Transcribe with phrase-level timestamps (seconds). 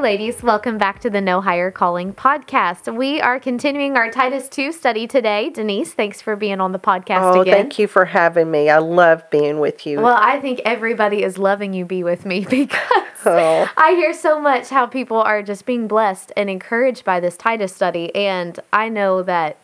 [0.00, 2.92] Ladies, welcome back to the No Higher Calling podcast.
[2.96, 5.50] We are continuing our Titus 2 study today.
[5.50, 7.54] Denise, thanks for being on the podcast oh, again.
[7.54, 8.70] thank you for having me.
[8.70, 10.00] I love being with you.
[10.00, 12.80] Well, I think everybody is loving you be with me because
[13.26, 13.68] Oh.
[13.76, 17.74] I hear so much how people are just being blessed and encouraged by this Titus
[17.74, 18.14] study.
[18.14, 19.58] And I know that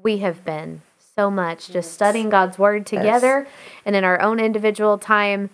[0.00, 0.82] we have been
[1.16, 3.48] so much just studying God's word together
[3.84, 5.50] and in our own individual time.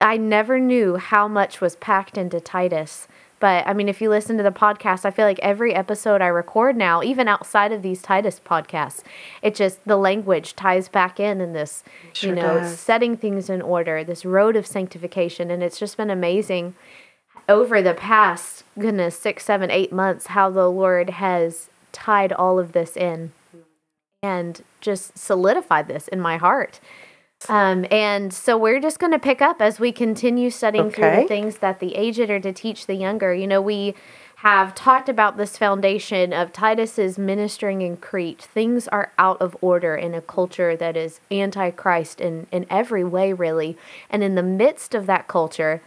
[0.00, 3.08] I never knew how much was packed into Titus.
[3.44, 6.28] But I mean, if you listen to the podcast, I feel like every episode I
[6.28, 9.02] record now, even outside of these Titus podcasts,
[9.42, 11.84] it just the language ties back in in this,
[12.14, 12.80] Sure you know, does.
[12.80, 15.50] setting things in order, this road of sanctification.
[15.50, 16.74] And it's just been amazing
[17.46, 22.72] over the past, goodness, six, seven, eight months, how the Lord has tied all of
[22.72, 23.32] this in
[24.22, 26.80] and just solidified this in my heart.
[27.48, 31.28] Um, and so we're just going to pick up as we continue studying through the
[31.28, 33.34] things that the aged are to teach the younger.
[33.34, 33.94] You know, we
[34.36, 38.42] have talked about this foundation of Titus's ministering in Crete.
[38.42, 43.32] Things are out of order in a culture that is antichrist in, in every way,
[43.32, 43.76] really.
[44.10, 45.80] And in the midst of that culture,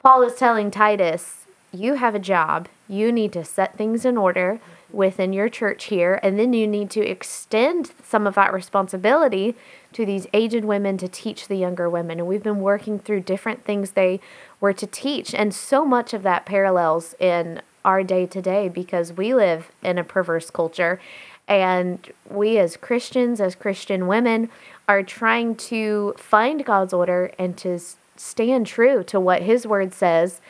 [0.00, 2.68] Paul is telling Titus, you have a job.
[2.88, 4.60] You need to set things in order
[4.92, 9.56] within your church here, and then you need to extend some of that responsibility
[9.96, 12.18] to these aged women to teach the younger women.
[12.18, 14.20] And we've been working through different things they
[14.60, 19.14] were to teach, and so much of that parallels in our day to day because
[19.14, 21.00] we live in a perverse culture.
[21.48, 24.50] And we, as Christians, as Christian women,
[24.86, 27.78] are trying to find God's order and to
[28.16, 30.42] stand true to what His word says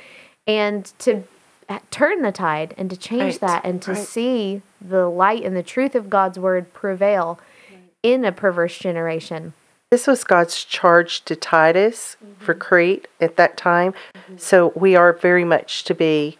[0.44, 1.22] and to
[1.92, 4.06] turn the tide and to change Right, that and to right.
[4.06, 7.38] see the light and the truth of God's word prevail
[8.06, 9.52] in a perverse generation.
[9.90, 12.60] This was God's charge to Titus for Mm-hmm.
[12.60, 13.94] Crete at that time.
[14.36, 16.38] So we are very much to be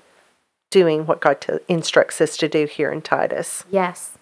[0.71, 3.65] doing what God instructs us to do here in Titus.
[3.71, 4.13] Yes.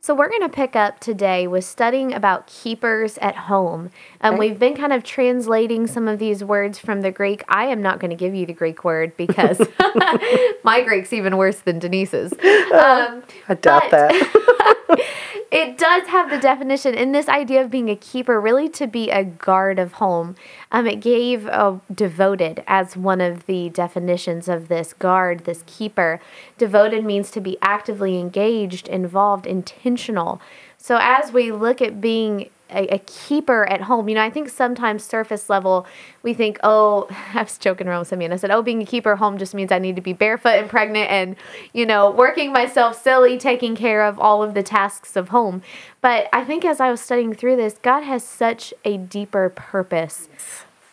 [0.00, 3.90] So we're going to pick up today with studying about keepers at home.
[4.20, 4.38] Um, Okay.
[4.38, 7.42] We've been kind of translating some of these words from the Greek.
[7.48, 9.58] I am not going to give you the Greek word because
[10.62, 12.32] my Greek's even worse than Denise's.
[12.68, 15.00] Um, I doubt But- that.
[15.50, 19.10] it does have the definition in this idea of being a keeper really to be
[19.10, 20.36] a guard of home.
[20.70, 26.20] Um, it gave uh, devoted as one of the definitions of this guard this keeper.
[26.58, 30.40] Devoted means to be actively engaged involved intentional.
[30.76, 34.08] So as we look at being a, a keeper at home.
[34.08, 35.86] You know, I think sometimes surface level,
[36.22, 38.32] we think, oh, I was joking around with Simeon.
[38.32, 40.58] I said, oh, being a keeper at home just means I need to be barefoot
[40.58, 41.36] and pregnant and,
[41.72, 45.62] you know, working myself silly, taking care of all of the tasks of home.
[46.00, 50.28] But I think as I was studying through this, God has such a deeper purpose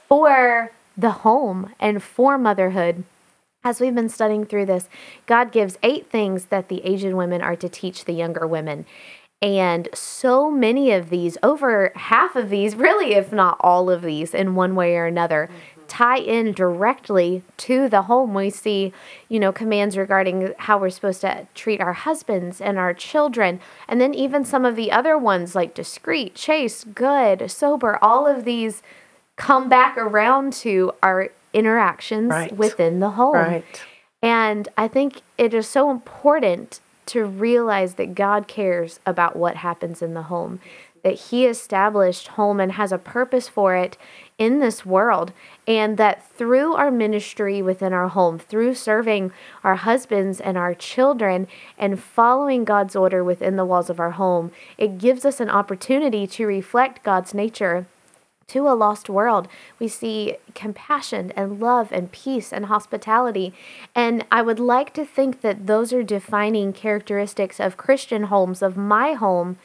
[0.07, 3.03] for the home and for motherhood.
[3.65, 4.87] As we've been studying through this,
[5.25, 8.85] God gives eight things that the aged women are to teach the younger women.
[9.41, 14.33] And so many of these, over half of these, really, if not all of these,
[14.33, 15.85] in one way or another, mm-hmm.
[15.87, 18.33] tie in directly to the home.
[18.33, 18.93] We see,
[19.29, 23.59] you know, commands regarding how we're supposed to treat our husbands and our children.
[23.87, 28.45] And then even some of the other ones like discreet, chaste, good, sober, all of
[28.45, 28.81] these
[29.35, 32.55] come back around to our interactions Right.
[32.55, 33.35] within the home.
[33.35, 33.65] Right.
[34.21, 40.01] And I think it is so important to realize that God cares about what happens
[40.01, 40.59] in the home,
[41.03, 43.97] that He established home and has a purpose for it
[44.37, 45.31] in this world,
[45.67, 49.31] and that through our ministry within our home, through serving
[49.63, 51.47] our husbands and our children
[51.77, 56.27] and following God's order within the walls of our home, it gives us an opportunity
[56.27, 57.85] to reflect God's nature
[58.47, 59.47] to a lost world.
[59.79, 63.53] We see compassion and love and peace and hospitality.
[63.93, 68.77] And I would like to think that those are defining characteristics of Christian homes, of
[68.77, 69.57] my home,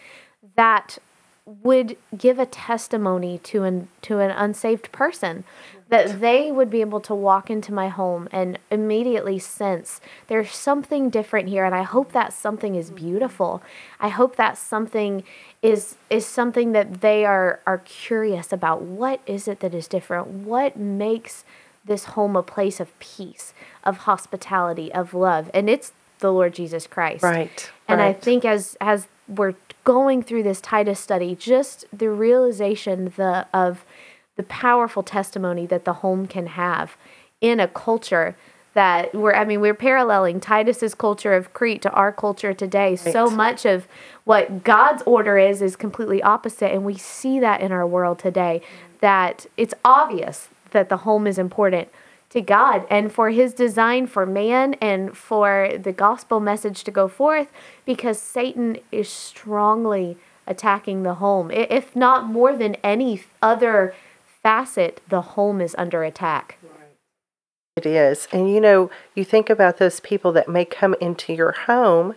[0.57, 0.99] that
[1.47, 5.43] would give a testimony to an to an unsaved person
[5.89, 11.11] that they would be able to walk into my home and immediately sense there's something
[11.11, 13.07] different here and I hope that something is mm-hmm.
[13.07, 13.63] beautiful.
[13.99, 15.25] I hope that something
[15.63, 18.83] is is something that they are are curious about.
[18.83, 20.29] What is it that is different?
[20.29, 21.45] What makes
[21.85, 23.53] this home a place of peace,
[23.85, 25.51] of hospitality, of love?
[25.53, 27.23] And it's the Lord Jesus Christ.
[27.23, 27.71] Right.
[27.89, 29.55] And I think as as we're
[29.85, 33.85] going through this Titus study, just the realization the of
[34.37, 36.97] the powerful testimony that the home can have
[37.41, 38.37] in a culture
[38.75, 42.97] that we're I mean we're paralleling Titus's culture of Crete to our culture today.
[42.97, 43.87] So much of
[44.25, 48.63] what God's order is is completely opposite and we see that in our world today
[49.01, 51.89] that it's obvious that the home is important
[52.31, 57.09] to God and for his design for man and for the gospel message to go
[57.09, 57.49] forth
[57.85, 61.51] because Satan is strongly attacking the home.
[61.51, 63.95] If not more than any other
[64.43, 66.57] facet, the home is under attack.
[67.77, 68.29] It is.
[68.33, 72.15] And you know, you think about those people that may come into your home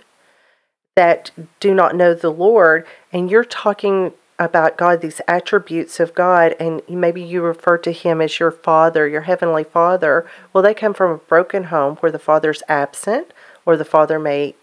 [0.95, 6.55] that do not know the Lord, and you're talking about God, these attributes of God,
[6.59, 10.27] and maybe you refer to Him as your Father, your Heavenly Father.
[10.51, 13.31] Well, they come from a broken home where the Father's absent,
[13.65, 14.55] or the Father may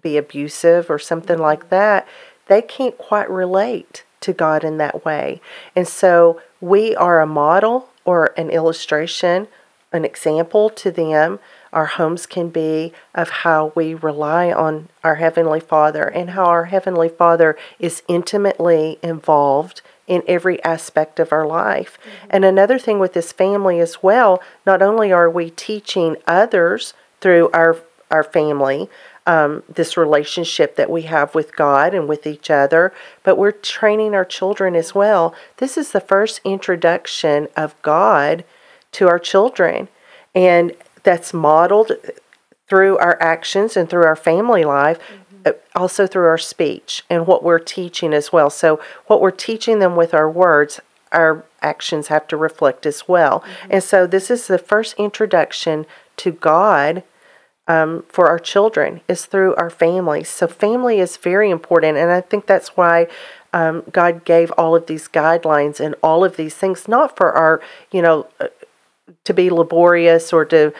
[0.00, 1.42] be abusive, or something mm-hmm.
[1.42, 2.06] like that.
[2.46, 5.40] They can't quite relate to God in that way.
[5.74, 9.48] And so we are a model or an illustration
[9.94, 11.38] an example to them.
[11.72, 16.66] Our homes can be of how we rely on our Heavenly Father and how our
[16.66, 21.96] Heavenly Father is intimately involved in every aspect of our life.
[22.28, 27.48] And another thing with this family as well, not only are we teaching others through
[27.54, 27.78] our
[28.10, 28.88] our family,
[29.26, 32.92] um, this relationship that we have with God and with each other,
[33.22, 35.34] but we're training our children as well.
[35.56, 38.44] This is the first introduction of God
[38.94, 39.88] to our children.
[40.34, 41.92] And that's modeled
[42.68, 44.98] through our actions and through our family life,
[45.44, 48.50] uh, also through our speech and what we're teaching as well.
[48.50, 50.80] So, what we're teaching them with our words,
[51.12, 53.44] our actions have to reflect as well.
[53.70, 55.86] And so, this is the first introduction
[56.16, 57.02] to God
[57.66, 60.28] um, for our children is through our families.
[60.28, 63.08] So family is very important, and I think that's why
[63.52, 67.62] um, God gave all of these guidelines and all of these things, not for our,
[67.90, 68.48] you know, uh,
[69.24, 70.72] to be laborious or to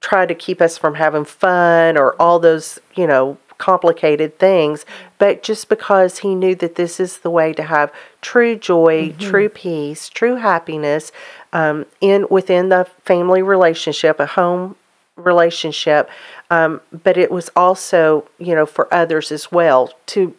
[0.00, 4.84] try to keep us from having fun or all those, you know, complicated things,
[5.18, 9.48] but just because He knew that this is the way to have true joy, true
[9.48, 11.12] peace, true happiness
[11.52, 14.74] um, in within the family relationship, a home
[15.16, 16.10] relationship,
[16.50, 19.92] um, but it was also, you know, for others as well.
[20.06, 20.34] To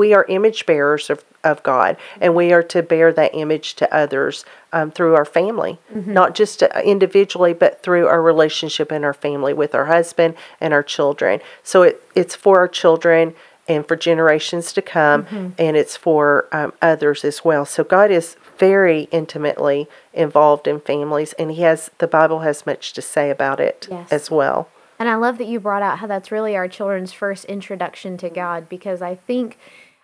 [0.00, 3.94] we are image bearers of, of God, and we are to bear that image to
[4.02, 9.12] others um, through our family, not just uh, individually, but through our relationship in our
[9.12, 11.40] family with our husband and our children.
[11.62, 13.34] So it, it's for our children
[13.68, 17.64] and for generations to come, and it's for um, others as well.
[17.66, 22.94] So God is very intimately involved in families, and He has the Bible has much
[22.94, 24.10] to say about it Yes.
[24.10, 24.68] as well.
[24.98, 28.28] And I love that you brought out how that's really our children's first introduction to
[28.28, 29.56] God because I think,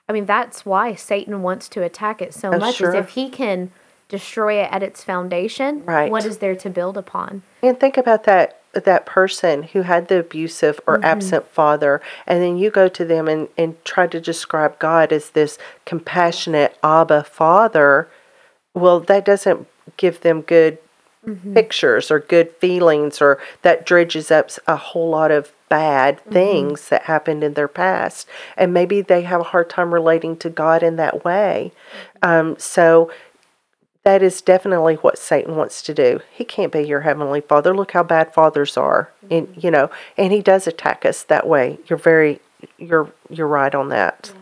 [0.08, 2.76] I mean, that's why Satan wants to attack it so Oh, much.
[2.76, 2.90] sure.
[2.90, 3.70] Is if he can
[4.08, 6.10] destroy it at its foundation, Right.
[6.10, 7.42] what is there to build upon?
[7.62, 11.04] And think about that that person who had the abusive or mm-hmm.
[11.04, 15.30] absent father, and then you go to them and, and try to describe God as
[15.30, 15.56] this
[15.86, 18.08] compassionate Abba father.
[18.74, 19.66] Well, that doesn't
[19.96, 20.76] give them good
[21.26, 21.54] Mm-hmm.
[21.54, 26.32] pictures or good feelings, or that dredges up a whole lot of bad mm-hmm.
[26.32, 28.28] things that happened in their past.
[28.56, 31.72] And maybe they have a hard time relating to God in that way.
[32.22, 32.30] Mm-hmm.
[32.30, 33.10] Um, so,
[34.06, 36.20] that is definitely what Satan wants to do.
[36.32, 37.74] He can't be your heavenly father.
[37.74, 39.10] Look how bad fathers are.
[39.28, 41.78] And you know, and he does attack us that way.
[41.88, 42.38] You're very
[42.78, 44.32] you're you're right on that.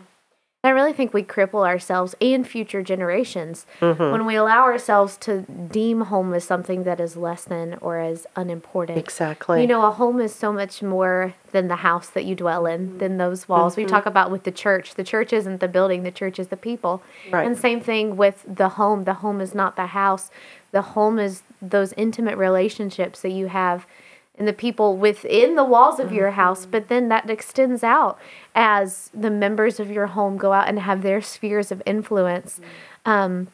[0.65, 4.13] I really think we cripple ourselves and future generations Mm-hmm.
[4.13, 8.27] when we allow ourselves to deem home as something that is less than or as
[8.35, 8.99] unimportant.
[8.99, 9.61] Exactly.
[9.61, 12.97] You know, a home is so much more than the house that you dwell in,
[12.99, 13.75] than those walls.
[13.75, 13.83] Mm-hmm.
[13.83, 14.95] We talk about with the church.
[14.95, 17.03] The church isn't the building, the church is the people.
[17.31, 17.47] Right.
[17.47, 19.05] And same thing with the home.
[19.05, 20.31] The home is not the house.
[20.73, 23.87] The home is those intimate relationships that you have
[24.37, 28.19] and the people within the walls of your house, but then that extends out
[28.55, 32.61] as the members of your home go out and have their spheres of influence.
[33.05, 33.49] Um,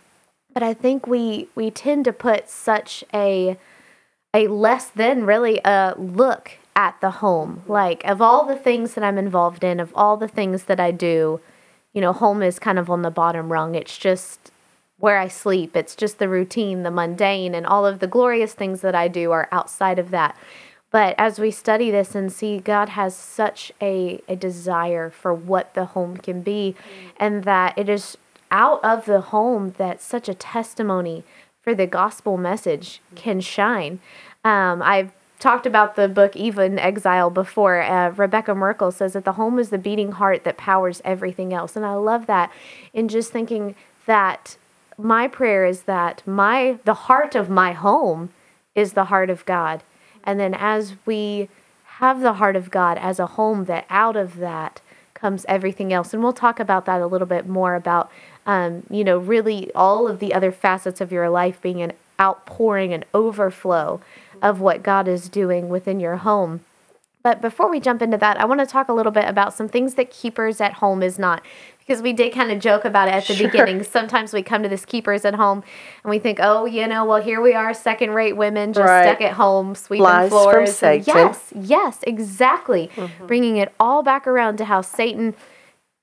[0.52, 3.56] but I think we we tend to put such a
[4.32, 7.62] a less than really a look at the home.
[7.66, 10.90] Like of all the things that I'm involved in, of all the things that I
[10.90, 11.40] do,
[11.92, 13.74] you know, home is kind of on the bottom rung.
[13.74, 14.50] It's just
[14.98, 15.76] where I sleep.
[15.76, 19.32] It's just the routine, the mundane, and all of the glorious things that I do
[19.32, 20.36] are outside of that.
[20.90, 25.74] But as we study this and see, God has such a, a desire for what
[25.74, 26.74] the home can be,
[27.18, 28.16] and that it is
[28.50, 31.22] out of the home that such a testimony
[31.62, 34.00] for the gospel message can shine.
[34.44, 37.82] Um, I've talked about the book Eve in Exile before.
[37.82, 41.76] Uh, Rebekah Merkle says that the home is the beating heart that powers everything else.
[41.76, 42.52] And I love that
[42.92, 43.74] in just thinking
[44.06, 44.56] that
[44.98, 48.30] my prayer is that my the heart of my home
[48.74, 49.82] is the heart of God.
[50.24, 51.48] And then as we
[51.84, 54.80] have the heart of God as a home, that out of that
[55.14, 56.14] comes everything else.
[56.14, 58.10] And we'll talk about that a little bit more about,
[58.46, 62.92] um, you know, really all of the other facets of your life being an outpouring
[62.92, 64.00] and overflow
[64.42, 66.60] of what God is doing within your home.
[67.22, 69.68] But before we jump into that, I want to talk a little bit about some
[69.68, 71.42] things that keepers at home is not
[71.90, 73.50] because we did kind of joke about it at the sure.
[73.50, 73.82] beginning.
[73.82, 75.64] Sometimes we come to this keepers at home
[76.04, 79.02] and we think, oh, you know, well, here we are, second rate women just right.
[79.02, 80.78] stuck at home sweeping Lies floors.
[80.78, 82.90] From yes, yes, exactly.
[82.94, 83.26] Mm-hmm.
[83.26, 85.34] Bringing it all back around to how Satan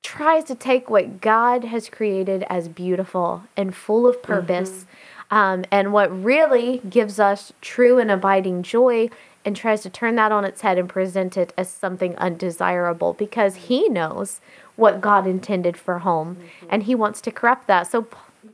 [0.03, 4.71] tries to take what God has created as beautiful and full of purpose.
[4.71, 5.35] Mm-hmm.
[5.35, 9.09] Um, and what really gives us true and abiding joy
[9.47, 13.55] and tries to turn that on its head and present it as something undesirable because
[13.55, 14.41] he knows
[14.75, 16.67] what God intended for home, mm-hmm.
[16.69, 17.87] and He wants to corrupt that.
[17.87, 18.07] So,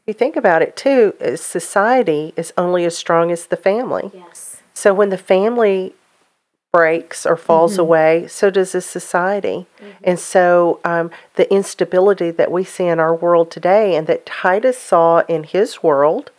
[0.07, 1.13] you think about it too.
[1.35, 4.12] Society is only as strong as the family.
[4.13, 4.62] Yes.
[4.73, 5.93] So when the family
[6.71, 7.81] breaks or falls mm-hmm.
[7.81, 9.67] away, so does the society.
[9.79, 10.03] Mm-hmm.
[10.03, 14.77] And so um, the instability that we see in our world today, and that Titus
[14.77, 16.31] saw in his world,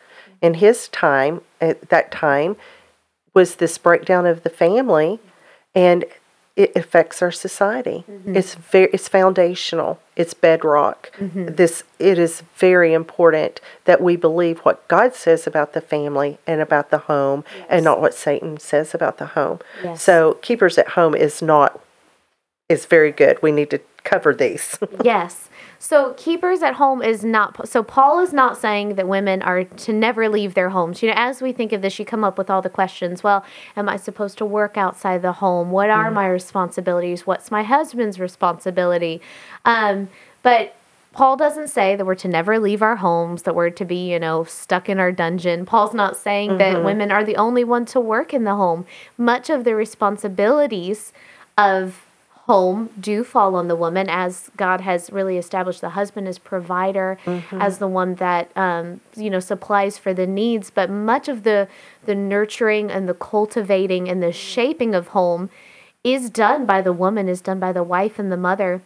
[0.43, 2.57] in his time at that time,
[3.35, 5.19] was this breakdown of the family,
[5.75, 6.05] and
[6.57, 8.05] it affects our society.
[8.09, 8.37] Mm-hmm.
[8.37, 9.99] It's very it's foundational.
[10.15, 11.11] It's bedrock.
[11.19, 11.57] Mm-hmm.
[11.57, 16.61] This it is very important that we believe what God says about the family and
[16.61, 17.67] about the home yes.
[17.69, 19.59] and not what Satan says about the home.
[19.83, 20.03] Yes.
[20.03, 21.81] So keepers at home is not
[22.69, 23.43] is very good.
[23.43, 24.79] We need to cover these.
[25.05, 25.49] yes.
[25.85, 29.93] So keepers at home is not so Paul is not saying that women are to
[29.93, 31.03] never leave their homes.
[31.03, 33.23] You know, as we think of this, you come up with all the questions.
[33.23, 33.45] Well,
[33.77, 35.71] am I supposed to work outside the home?
[35.71, 36.15] What are mm.
[36.15, 37.27] my responsibilities?
[37.27, 39.21] What's my husband's responsibility?
[39.67, 40.09] Um,
[40.43, 40.75] but
[41.13, 44.19] Paul doesn't say that we're to never leave our homes, that we're to be, you
[44.19, 45.67] know, stuck in our dungeon.
[45.67, 46.59] Paul's not saying mm-hmm.
[46.61, 48.87] that women are the only one to work in the home.
[49.19, 51.13] Much of the responsibilities
[51.59, 52.07] of
[52.47, 57.19] home do fall on the woman as God has really established the husband as provider,
[57.25, 57.61] mm-hmm.
[57.61, 60.71] as the one that um, you know supplies for the needs.
[60.71, 61.69] But much of the
[62.05, 65.49] the nurturing and the cultivating and the shaping of home
[66.03, 68.83] is done by the woman, is done by the wife and the mother.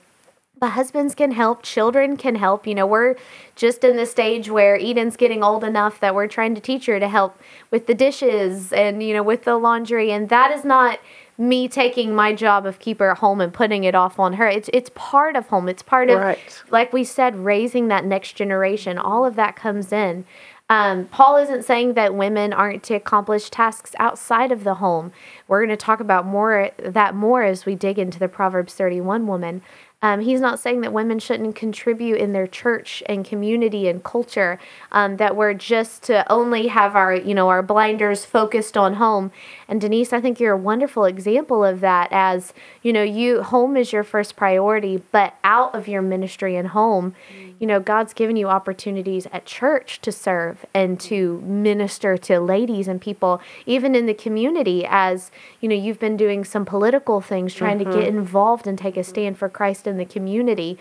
[0.61, 2.67] But husbands can help, children can help.
[2.67, 3.17] You know, we're
[3.55, 6.99] just in the stage where Eden's getting old enough that we're trying to teach her
[6.99, 7.39] to help
[7.71, 10.11] with the dishes and, you know, with the laundry.
[10.11, 10.99] And that is not
[11.39, 14.49] me taking my job of keeper at home and putting it off on her.
[14.49, 15.69] It's it's part of home.
[15.69, 16.63] It's part of right.
[16.71, 18.99] like we said, raising that next generation.
[18.99, 20.25] All of that comes in.
[20.71, 25.13] Um, Paul isn't saying that women aren't to accomplish tasks outside of the home.
[25.47, 29.27] We're going to talk about more that more as we dig into the Proverbs 31
[29.27, 29.63] woman.
[30.01, 34.61] Um, he's not saying that women shouldn't contribute in their church and community and culture.
[34.93, 39.33] Um, that we're just to only have our, you know, our blinders focused on home.
[39.67, 42.09] And Denise, I think you're a wonderful example of that.
[42.13, 42.53] As
[42.83, 47.17] you know, you home is your first priority, but out of your ministry and home,
[47.59, 52.87] you know, God's given you opportunities at church to serve and to minister to ladies
[52.87, 54.87] and people, even in the community.
[54.89, 57.91] As you know, you've been doing some political things, trying mm-hmm.
[57.91, 58.19] to get mm-hmm.
[58.19, 60.79] involved and take a stand for Christ in the community.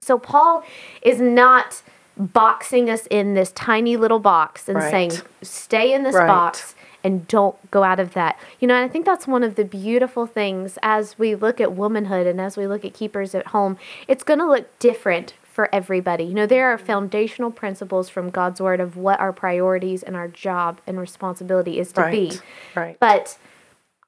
[0.00, 0.62] So Paul
[1.02, 1.82] is not
[2.16, 4.90] boxing us in this tiny little box and right.
[4.90, 5.12] saying,
[5.42, 6.26] stay in this right.
[6.26, 6.74] box
[7.04, 8.38] and don't go out of that.
[8.60, 11.72] You know, and I think that's one of the beautiful things as we look at
[11.72, 13.78] womanhood and as we look at keepers at home.
[14.08, 16.22] It's going to look different for everybody.
[16.22, 20.28] You know, there are foundational principles from God's word of what our priorities and our
[20.28, 22.12] job and responsibility is to right.
[22.12, 22.38] be.
[22.76, 22.96] Right.
[23.00, 23.36] But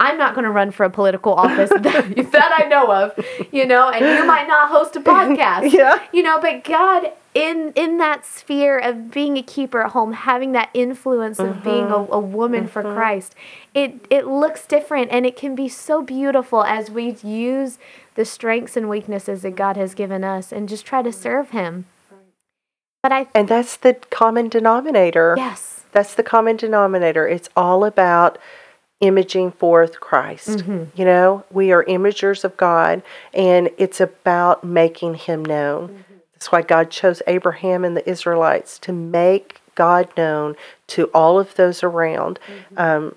[0.01, 3.67] I'm not going to run for a political office that, that I know of, you
[3.67, 6.03] know, and you might not host a podcast, yeah.
[6.13, 10.53] you know, but God in in that sphere of being a keeper at home, having
[10.53, 11.65] that influence of mm-hmm.
[11.65, 12.69] being a, a woman mm-hmm.
[12.69, 13.35] for Christ,
[13.75, 17.79] it it looks different and it can be so beautiful as we use
[18.17, 21.85] the strengths and weaknesses that God has given us and just try to serve Him.
[23.03, 25.35] But I and that's the common denominator.
[25.37, 27.29] Yes, that's the common denominator.
[27.29, 28.39] It's all about
[29.01, 30.49] imaging forth Christ.
[30.49, 30.85] Mm-hmm.
[30.95, 33.03] You know, we are imagers of God,
[33.33, 35.89] and it's about making Him known.
[35.89, 36.01] Mm-hmm.
[36.35, 40.57] That's why God chose Abraham and the Israelites to make God known
[40.89, 42.79] to all of those around, mm-hmm.
[42.79, 43.15] um,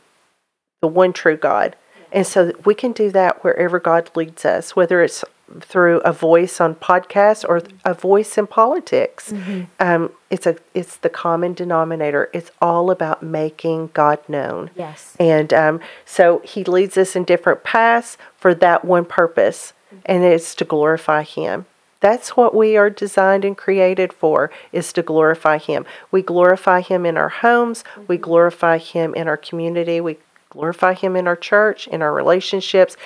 [0.82, 1.75] the one true God.
[2.12, 5.25] And so we can do that wherever God leads us, whether it's
[5.62, 9.32] through a voice on podcasts or a voice in politics.
[9.32, 9.64] Mm-hmm.
[9.80, 12.30] Um, it's a it's the common denominator.
[12.34, 14.70] It's all about making God known.
[14.76, 15.16] Yes.
[15.20, 19.74] And um, so He leads us in different paths for that one purpose,
[20.06, 21.66] and it's to glorify Him.
[22.04, 25.86] That's what we are designed and created for is to glorify him.
[26.12, 30.18] We glorify him in our homes, we glorify him in our community, we
[30.50, 32.98] glorify him in our church, in our relationships,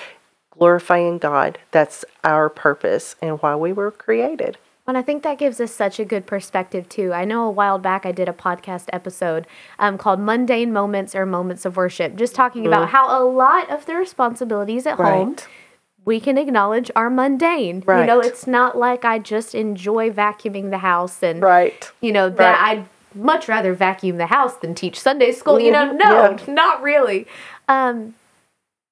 [0.58, 1.58] glorifying God.
[1.70, 4.58] That's our purpose and why we were created.
[4.86, 7.12] And I think that gives us such a good perspective too.
[7.12, 9.46] I know a while back I did a podcast episode
[9.78, 13.84] um, called "Mundane Moments" or "Moments of Worship," just talking about how a lot of
[13.84, 15.36] the responsibilities at home
[16.06, 17.84] we can acknowledge are mundane.
[17.86, 21.90] You know, it's not like I just enjoy vacuuming the house and Right.
[22.00, 22.78] you know that Right.
[22.78, 22.84] I'd
[23.14, 25.60] much rather vacuum the house than teach Sunday school.
[25.60, 26.38] You know, no, Yeah.
[26.48, 27.26] not really.
[27.68, 28.14] Um,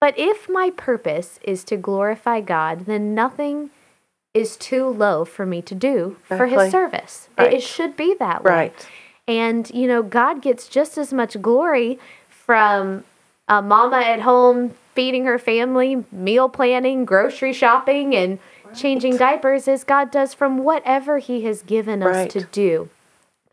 [0.00, 3.70] but if my purpose is to glorify God, then nothing
[4.34, 6.70] is too low for me to do for His Exactly.
[6.70, 7.28] service.
[7.38, 8.50] It- It should be that way.
[8.52, 8.88] Right.
[9.28, 11.98] And, you know, God gets just as much glory
[12.28, 13.04] from
[13.48, 18.38] a mama at home feeding her family, meal planning, grocery shopping, and
[18.74, 22.30] changing diapers as God does from whatever He has given us Right.
[22.30, 22.88] to do.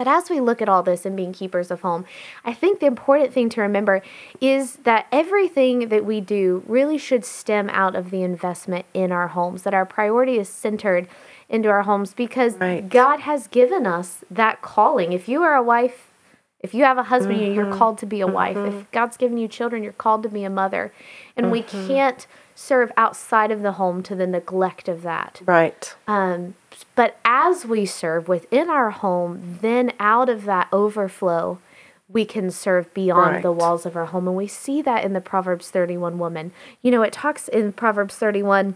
[0.04, 2.04] But as we look at all this and being keepers of home,
[2.44, 4.02] I think the important thing to remember
[4.42, 9.30] is that everything that we do really should stem out of the investment in our
[9.30, 11.08] homes, that our priority is centered
[11.48, 12.90] into our homes because Right.
[12.90, 15.14] God has given us that calling.
[15.14, 16.12] If you are a wife,
[16.60, 17.54] if you have a husband, Mm-hmm.
[17.54, 18.58] you're called to be a wife.
[18.58, 20.92] If God's given you children, you're called to be a mother.
[21.38, 21.88] And we Mm-hmm.
[21.88, 25.42] can't serve outside of the home to the neglect of that.
[25.46, 25.96] Right.
[26.10, 26.56] Um,
[26.96, 31.60] but as we serve within our home, then out of that overflow,
[32.08, 34.28] we can serve beyond the walls of our home.
[34.28, 36.52] And we see that in the Proverbs 31 woman.
[36.82, 38.76] You know, it talks in Proverbs 31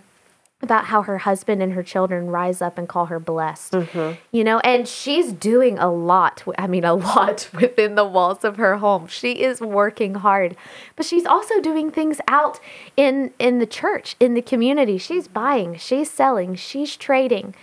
[0.62, 3.74] about how her husband and her children rise up and call her blessed.
[3.74, 4.20] Mm-hmm.
[4.32, 6.44] You know, and she's doing a lot.
[6.58, 9.06] I mean, a lot within the walls of her home.
[9.08, 10.56] She is working hard,
[10.96, 12.60] but she's also doing things out
[12.96, 14.98] in in the church, in the community.
[14.98, 17.54] She's buying, she's selling, she's trading.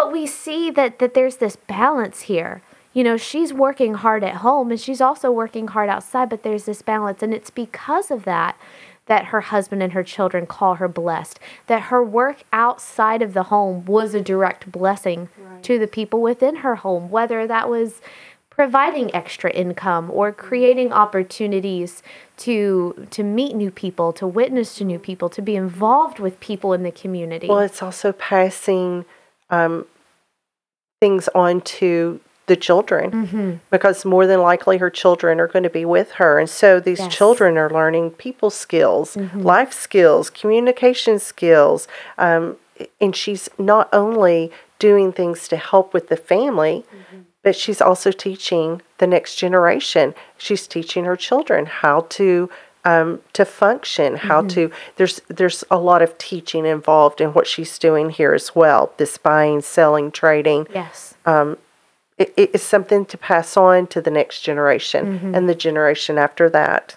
[0.00, 2.62] But we see that that there's this balance here.
[2.94, 6.64] You know, she's working hard at home and she's also working hard outside, but there's
[6.64, 8.56] this balance and it's because of that
[9.06, 11.38] that her husband and her children call her blessed.
[11.66, 15.28] That her work outside of the home was a direct blessing
[15.64, 18.00] to the people within her home, whether that was
[18.48, 20.40] providing extra income or mm-hmm.
[20.40, 22.02] creating opportunities
[22.38, 26.72] to to meet new people, to witness to new people, to be involved with people
[26.72, 27.48] in the community.
[27.48, 29.04] Well, it's also passing
[29.50, 29.86] um,
[31.00, 33.50] things on to the children Mm-hmm.
[33.70, 36.38] because more than likely her children are going to be with her.
[36.40, 37.06] And so these Yes.
[37.08, 37.16] Mm-hmm.
[37.16, 41.86] children are learning people skills, life skills, communication skills.
[42.18, 42.56] Um,
[43.00, 47.20] and she's not only doing things to help with the family, Mm-hmm.
[47.44, 50.14] but she's also teaching the next generation.
[50.36, 52.50] She's teaching her children how to
[52.84, 54.48] um, to function, how Mm-hmm.
[54.48, 54.70] to.
[54.96, 58.92] There's there's a lot of teaching involved in what she's doing here as well.
[58.96, 60.66] This buying, selling, trading.
[60.74, 61.14] yes.
[62.18, 65.34] It, it is something to pass on to the next generation Mm-hmm.
[65.34, 66.96] and the generation after that.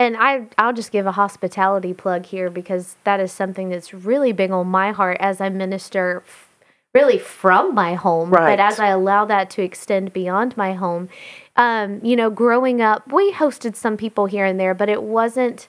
[0.00, 4.32] And I, I'll just give a hospitality plug here because that is something that's really
[4.32, 6.48] big on my heart as I minister f-
[6.94, 8.28] really from my home.
[8.30, 8.56] Right.
[8.56, 11.08] But as I allow that to extend beyond my home,
[11.56, 15.68] um, you know, growing up, we hosted some people here and there, but it wasn't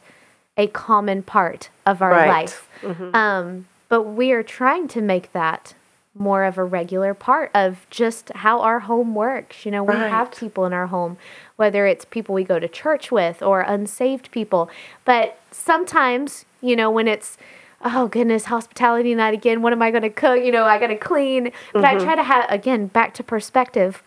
[0.57, 2.27] a common part of our Right.
[2.27, 2.67] life.
[3.15, 5.73] Um, but we are trying to make that
[6.13, 9.65] more of a regular part of just how our home works.
[9.65, 11.17] You know, we have people in our home,
[11.57, 14.69] whether it's people we go to church with or unsaved people.
[15.05, 17.37] But sometimes, you know, when it's,
[17.85, 20.43] oh goodness, hospitality night again, what am I going to cook?
[20.43, 21.51] You know, I got to clean.
[21.71, 24.01] But I try to have, again, back to perspective,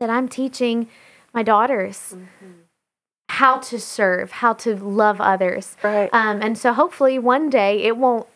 [0.00, 0.88] that I'm teaching
[1.36, 2.16] my daughters
[3.28, 5.76] how to serve, how to love others.
[5.82, 6.08] Right.
[6.12, 8.26] Um, and so hopefully one day it won't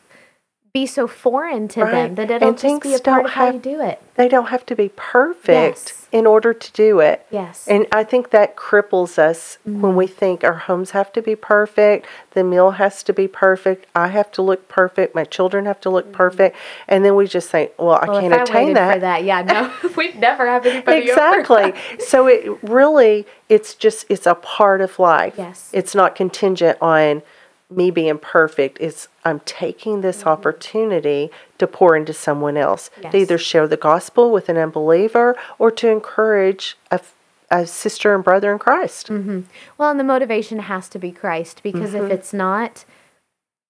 [0.72, 3.54] be so foreign to them that it'll And just be a part of how have-
[3.54, 4.00] you do it.
[4.14, 6.06] They don't have to be perfect Yes.
[6.12, 7.24] in order to do it.
[7.30, 7.66] Yes.
[7.66, 10.14] And I think that cripples us when we mm.
[10.14, 14.30] think our homes have to be perfect, the meal has to be perfect, I have
[14.32, 16.12] to look perfect, my children have to look mm.
[16.12, 16.56] perfect,
[16.86, 19.24] and then we just say, "Well, I well, can't if I attain that." for that,
[19.24, 21.72] yeah, no, we'd never have anybody exactly.
[21.98, 25.34] so it really it's just it's a part of life.
[25.38, 25.70] Yes.
[25.72, 27.22] It's not contingent on
[27.70, 28.78] me being perfect.
[28.80, 32.88] It's I'm taking this opportunity to pour into someone else.
[32.90, 33.02] Mm-hmm.
[33.02, 33.12] Yes.
[33.12, 36.76] To either share the gospel with an unbeliever or to encourage
[37.52, 39.08] a sister and brother in Christ.
[39.08, 39.40] Mm-hmm.
[39.76, 42.06] Well, and the motivation has to be Christ because Mm-hmm.
[42.06, 42.84] if it's not,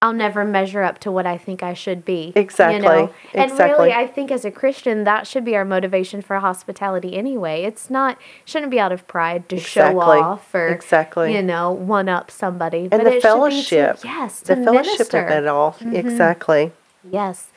[0.02, 2.32] I'll never measure up to what I think I should be.
[2.34, 2.78] Exactly.
[2.78, 3.88] you And Exactly.
[3.88, 7.64] really, I think as a Christian, that should be our motivation for hospitality anyway.
[7.64, 11.34] It's not shouldn't be out of pride to show off or Exactly.
[11.34, 12.88] you know one up somebody.
[12.90, 13.98] And but the be to- fellowship.
[14.02, 14.72] yes, the fellowship
[15.12, 15.18] minister.
[15.18, 15.32] Mm-hmm.
[15.32, 15.76] of it all.
[15.94, 16.72] Exactly.
[17.10, 17.48] Yes.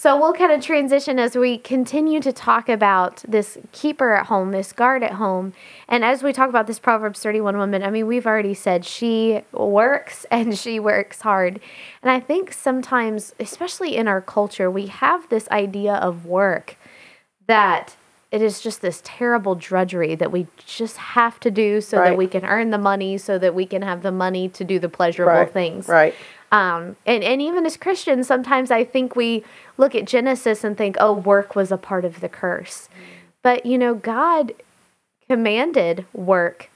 [0.00, 4.50] So we'll kind of transition as we continue to talk about this keeper at home,
[4.50, 5.52] this guard at home.
[5.88, 9.42] And as we talk about this Proverbs 31 woman, I mean, we've already said she
[9.52, 11.60] works and she works hard.
[12.02, 16.76] And I think sometimes, especially in our culture, we have this idea of work
[17.46, 17.94] that
[18.32, 22.26] it is just this terrible drudgery that we just have to do so that we
[22.26, 25.40] can earn the money, so that we can have the money to do the pleasurable
[25.40, 25.52] Right.
[25.52, 25.88] things.
[25.88, 26.14] Right.
[26.52, 29.44] Um, and, and even as Christians, sometimes I think we
[29.76, 32.88] look at Genesis and think, oh, work was a part of the curse.
[33.42, 34.52] But, you know, God
[35.28, 36.70] commanded work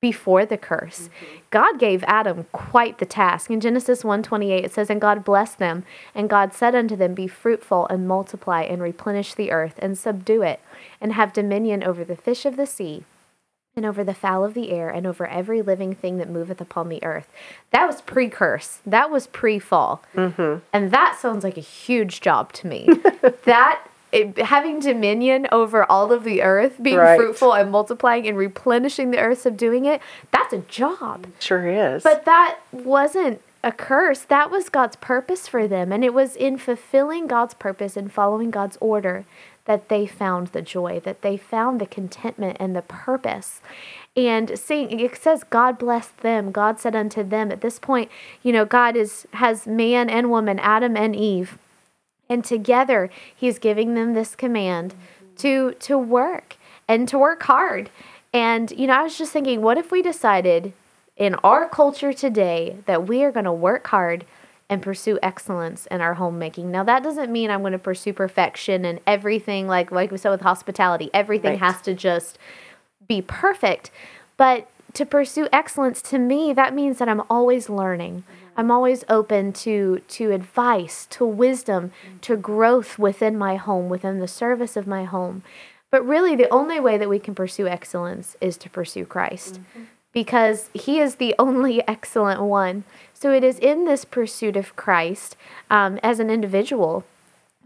[0.00, 1.10] before the curse.
[1.50, 3.50] God gave Adam quite the task.
[3.50, 7.26] In Genesis 1:28 it says and God blessed them and God said unto them be
[7.26, 10.60] fruitful and multiply and replenish the earth and subdue it
[11.00, 13.02] and have dominion over the fish of the sea
[13.78, 16.90] and over the fowl of the air and over every living thing that moveth upon
[16.90, 17.28] the earth.
[17.70, 18.80] That was pre curse.
[18.84, 20.02] That was pre fall.
[20.14, 20.58] Mm-hmm.
[20.74, 22.86] And that sounds like a huge job to me.
[23.46, 23.80] that
[24.12, 27.16] it, having dominion over all of the earth, being Right.
[27.16, 30.00] fruitful and multiplying and replenishing the earth, subduing it,
[30.32, 31.26] that's a job.
[31.38, 32.02] Sure is.
[32.02, 34.20] But that wasn't a curse.
[34.20, 35.92] That was God's purpose for them.
[35.92, 39.24] And it was in fulfilling God's purpose and following God's order
[39.68, 43.60] that they found the joy, that they found the contentment and the purpose.
[44.16, 46.50] And seeing it says God blessed them.
[46.50, 48.10] God said unto them at this point,
[48.42, 51.58] you know, God is has man and woman, Adam and Eve.
[52.30, 54.94] And together he's giving them this command
[55.36, 56.56] to to work
[56.88, 57.90] and to work hard.
[58.32, 60.72] And you know, I was just thinking, what if we decided
[61.14, 64.24] in our culture today that we are going to work hard
[64.70, 66.70] and pursue excellence in our homemaking.
[66.70, 70.30] Now that doesn't mean I'm going to pursue perfection and everything like like we said
[70.30, 71.60] with hospitality, everything Right.
[71.60, 72.38] has to just
[73.06, 73.90] be perfect.
[74.36, 78.22] But to pursue excellence to me that means that I'm always learning.
[78.22, 78.60] Mm-hmm.
[78.60, 82.18] I'm always open to to advice, to wisdom, mm-hmm.
[82.18, 85.42] to growth within my home, within the service of my home.
[85.90, 89.84] But really the only way that we can pursue excellence is to pursue Christ mm-hmm.
[90.12, 92.84] Because he is the only excellent one.
[93.14, 95.36] So it is in this pursuit of Christ
[95.70, 97.04] um, as an individual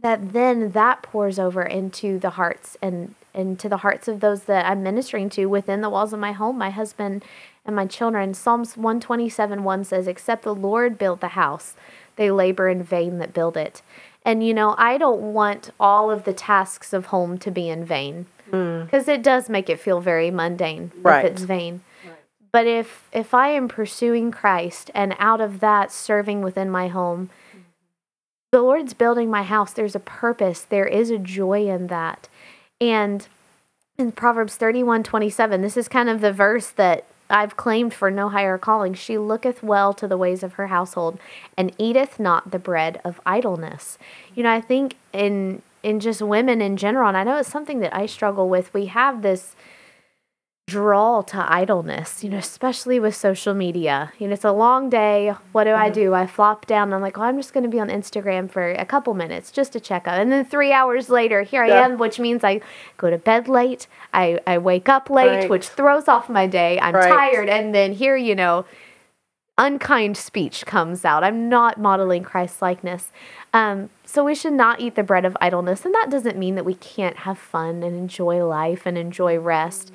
[0.01, 4.67] that then that pours over into the hearts and into the hearts of those that
[4.67, 7.25] I'm ministering to within the walls of my home, my husband
[7.65, 8.35] and my children.
[8.35, 11.75] Psalms 127 1 says, Except the Lord build the house,
[12.17, 13.81] they labor in vain that build it.
[14.25, 17.85] And you know, I don't want all of the tasks of home to be in
[17.85, 21.25] vain because it does make it feel very mundane Right.
[21.25, 21.81] if it's vain.
[22.53, 27.31] But if if I am pursuing Christ and out of that serving within my home,
[28.53, 29.73] the Lord's building my house.
[29.73, 30.61] There's a purpose.
[30.61, 32.29] There is a joy in that.
[32.81, 33.27] And
[33.99, 38.29] in Proverbs 31 27, this is kind of the verse that I've claimed for no
[38.29, 38.93] higher calling.
[38.93, 41.19] She looketh well to the ways of her household
[41.57, 43.97] and eateth not the bread of idleness.
[44.35, 47.81] You know, I think in in just women in general, and I know it's something
[47.81, 49.57] that I struggle with, we have this
[50.73, 54.13] draw to idleness, you know, especially with social media.
[54.19, 55.35] You know, it's a long day.
[55.53, 56.15] What do I do?
[56.15, 58.85] I flop down I'm like, well, I'm just going to be on Instagram for a
[58.85, 60.19] couple minutes just to check out.
[60.21, 61.85] And then three hours later, here I Yeah.
[61.85, 62.61] am, which means I
[62.97, 63.87] go to bed late.
[64.15, 65.51] I, I wake up late, Right.
[65.51, 66.79] which throws off my day.
[66.81, 67.09] I'm Right.
[67.13, 67.49] tired.
[67.49, 68.65] And then here, you know,
[69.59, 71.23] unkind speech comes out.
[71.23, 73.13] I'm not modeling Christ likeness.
[73.53, 75.85] Um, so we should not eat the bread of idleness.
[75.85, 79.93] And that doesn't mean that we can't have fun and enjoy life and enjoy rest,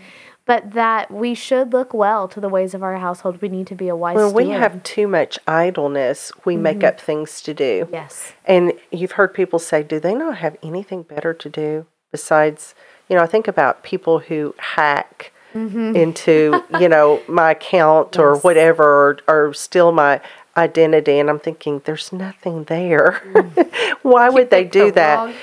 [0.48, 3.42] but that we should look well to the ways of our household.
[3.42, 6.88] We need to be a wise when we have too much idleness, we make mm-hmm.
[6.88, 7.88] up things to do.
[7.92, 8.32] yes.
[8.46, 12.74] And you've heard people say, do they not have anything better to do besides,
[13.10, 15.96] you know, I think about people who hack mm-hmm.
[15.96, 20.22] into, you know, my account or whatever, or, or steal my
[20.56, 21.20] identity.
[21.20, 23.22] And I'm thinking, there's nothing there.
[23.34, 23.98] Mm.
[24.02, 24.92] Why would they do the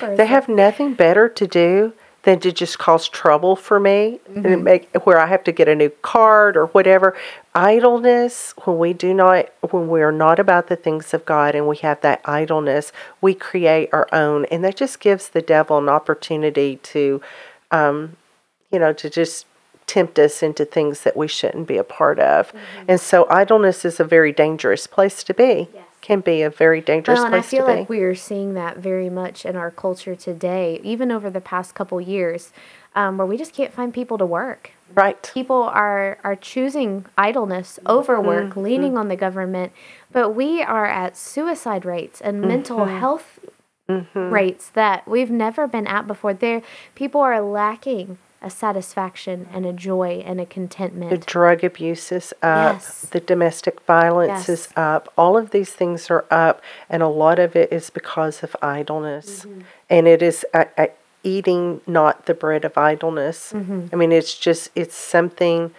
[0.00, 0.16] that?
[0.16, 1.92] They have nothing better to do
[2.24, 5.74] than to just cause trouble for me and make where I have to get a
[5.74, 7.16] new card or whatever.
[7.54, 11.68] Idleness, when we do not when we are not about the things of God and
[11.68, 15.88] we have that idleness, we create our own and that just gives the devil an
[15.88, 17.20] opportunity to
[17.70, 18.16] um,
[18.70, 19.46] you know, to just
[19.86, 22.52] tempt us into things that we shouldn't be a part of.
[22.88, 25.68] And so idleness is a very dangerous place to be.
[25.74, 25.84] Yes.
[26.04, 29.08] Can be a very dangerous Well, and I feel like we are seeing that very
[29.08, 32.52] much in our culture today, even over the past couple years,
[32.94, 34.72] um, where we just can't find people to work.
[34.94, 35.30] Right.
[35.32, 38.60] People are are choosing idleness over work, Mm-hmm.
[38.60, 39.72] leaning on the government,
[40.12, 42.98] but we are at suicide rates and mental Mm-hmm.
[42.98, 43.38] health
[44.14, 46.34] rates that we've never been at before.
[46.34, 46.60] There,
[46.94, 51.10] people are lacking a satisfaction and a joy and a contentment.
[51.10, 52.74] The drug abuse is up.
[52.74, 53.00] Yes.
[53.10, 54.76] The domestic violence is Yes.
[54.76, 55.12] up.
[55.16, 59.44] All of these things are up, and a lot of it is because of idleness.
[59.46, 59.60] Mm-hmm.
[59.88, 60.86] And it is uh, uh,
[61.22, 63.52] eating not the bread of idleness.
[63.52, 63.86] Mm-hmm.
[63.92, 65.72] I mean, it's just it's something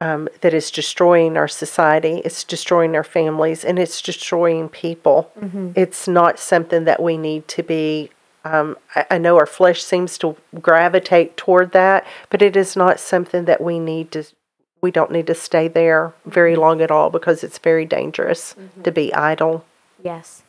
[0.00, 2.20] um, that is destroying our society.
[2.24, 5.30] It's destroying our families, and it's destroying people.
[5.38, 5.72] Mm-hmm.
[5.76, 8.10] It's not something that we need to be.
[8.44, 13.00] Um, I, I know our flesh seems to gravitate toward that, but it is not
[13.00, 14.24] something that we need to.
[14.80, 18.90] We don't need to stay there very long at all because it's very dangerous to
[18.90, 19.66] be idle.
[20.02, 20.42] Yes.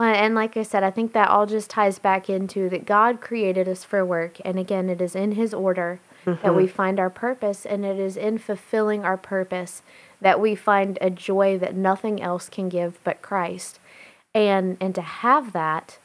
[0.00, 3.68] And like I said, I think that all just ties back into that God created
[3.68, 4.38] us for work.
[4.44, 8.16] And again, it is in His order that we find our purpose, and it is
[8.16, 9.82] in fulfilling our purpose
[10.20, 13.78] that we find a joy that nothing else can give but Christ.
[14.34, 15.98] And and to have that,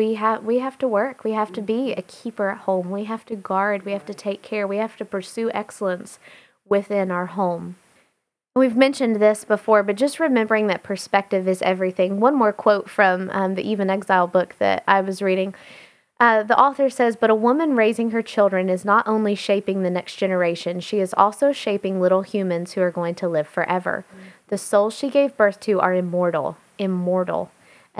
[0.00, 1.24] we have we have to work.
[1.24, 2.90] We have to be a keeper at home.
[2.90, 3.84] We have to guard.
[3.84, 4.66] We have to take care.
[4.66, 6.18] We have to pursue excellence
[6.66, 7.76] within our home.
[8.56, 12.18] We've mentioned this before, but just remembering that perspective is everything.
[12.18, 15.54] One more quote from um, the Eve in Exile book that I was reading.
[16.18, 19.90] Uh, the author says, But a woman raising her children is not only shaping the
[19.90, 24.06] next generation, she is also shaping little humans who are going to live forever.
[24.48, 27.50] The souls she gave birth to are immortal, immortal.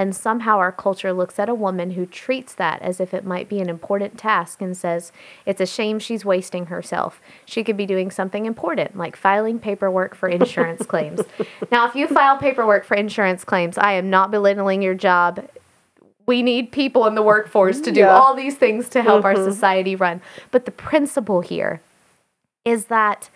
[0.00, 3.50] And somehow our culture looks at a woman who treats that as if it might
[3.50, 5.12] be an important task and says,
[5.44, 7.20] it's a shame she's wasting herself.
[7.44, 11.20] She could be doing something important, like filing paperwork for insurance claims.
[11.70, 15.46] Now, if you file paperwork for insurance claims, I am not belittling your job.
[16.24, 18.16] We need people in the workforce to do Yeah.
[18.16, 19.52] all these things to help our mm-hmm.
[19.52, 20.22] society run.
[20.50, 21.82] But the principle here
[22.64, 23.28] is that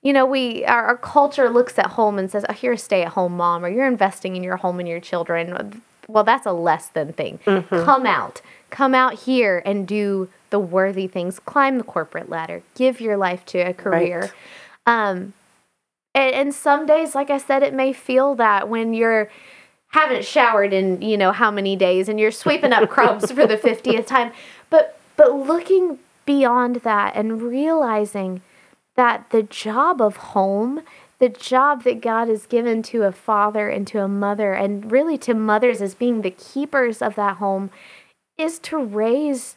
[0.00, 3.36] you know we our, our culture looks at home and says oh you're a stay-at-home
[3.36, 7.12] mom or you're investing in your home and your children well that's a less than
[7.12, 7.38] thing.
[7.68, 8.40] Come out.
[8.70, 11.38] Come out here and do the worthy things.
[11.38, 12.62] Climb the corporate ladder.
[12.74, 14.32] Give your life to a career.
[14.86, 15.34] Um
[16.14, 19.30] and, and some days like i said it may feel that when you're
[19.94, 23.56] haven't showered in you know how many days and you're sweeping up crumbs for the
[23.56, 24.32] 50th time.
[24.68, 28.42] But but looking beyond that and realizing
[28.96, 30.82] that the job of home
[31.24, 35.16] the job that God has given to a father and to a mother and really
[35.16, 37.70] to mothers as being the keepers of that home
[38.36, 39.56] is to raise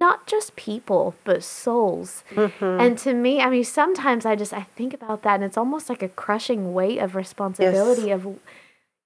[0.00, 2.24] not just people but souls.
[2.30, 2.80] Mm-hmm.
[2.80, 5.90] And to me i mean sometimes i just i think about that and it's almost
[5.90, 8.38] like a crushing weight of responsibility of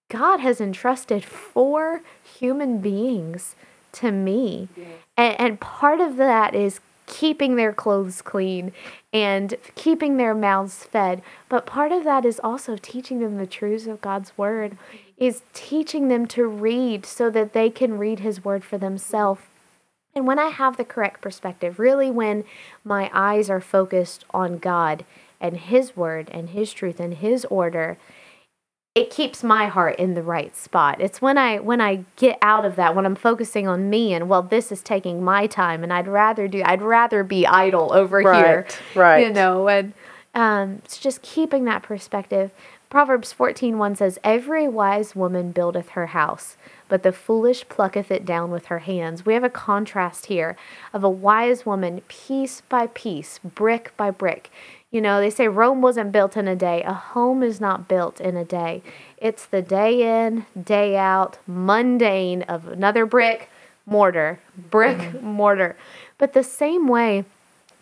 [0.08, 2.02] God has entrusted four
[2.38, 3.56] human beings
[3.92, 4.68] to me.
[5.16, 8.72] And, and part of that is keeping their clothes clean
[9.12, 11.20] and keeping their mouths fed.
[11.48, 14.78] But part of that is also teaching them the truths of God's word,
[15.18, 19.42] is teaching them to read so that they can read his word for themselves.
[20.14, 22.44] And when I have the correct perspective, really when
[22.84, 25.04] my eyes are focused on God
[25.40, 27.96] and His Word and His truth and His order,
[28.94, 31.00] it keeps my heart in the right spot.
[31.00, 34.28] It's when I when I get out of that, when I'm focusing on me and
[34.28, 38.20] well, this is taking my time, and I'd rather do I'd rather be idle over
[38.20, 39.26] here, Right, right.
[39.26, 39.92] You know, and
[40.34, 42.50] um, it's just keeping that perspective.
[42.88, 46.56] Proverbs fourteen one says, "Every wise woman buildeth her house,
[46.88, 50.56] but the foolish plucketh it down with her hands." We have a contrast here
[50.92, 54.50] of a wise woman, piece by piece, brick by brick.
[54.90, 56.82] You know, they say Rome wasn't built in a day.
[56.82, 58.82] A home is not built in a day.
[59.18, 63.48] It's the day in, day out, mundane of another brick,
[63.86, 65.24] mortar, brick, mm-hmm.
[65.24, 65.76] mortar.
[66.18, 67.24] But the same way,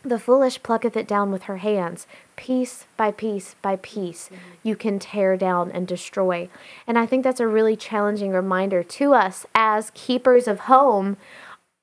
[0.02, 2.06] the foolish plucketh it down with her hands.
[2.36, 4.36] Piece by piece by piece, mm-hmm.
[4.62, 6.50] you can tear down and destroy.
[6.86, 11.16] And I think that's a really challenging reminder to us as keepers of home.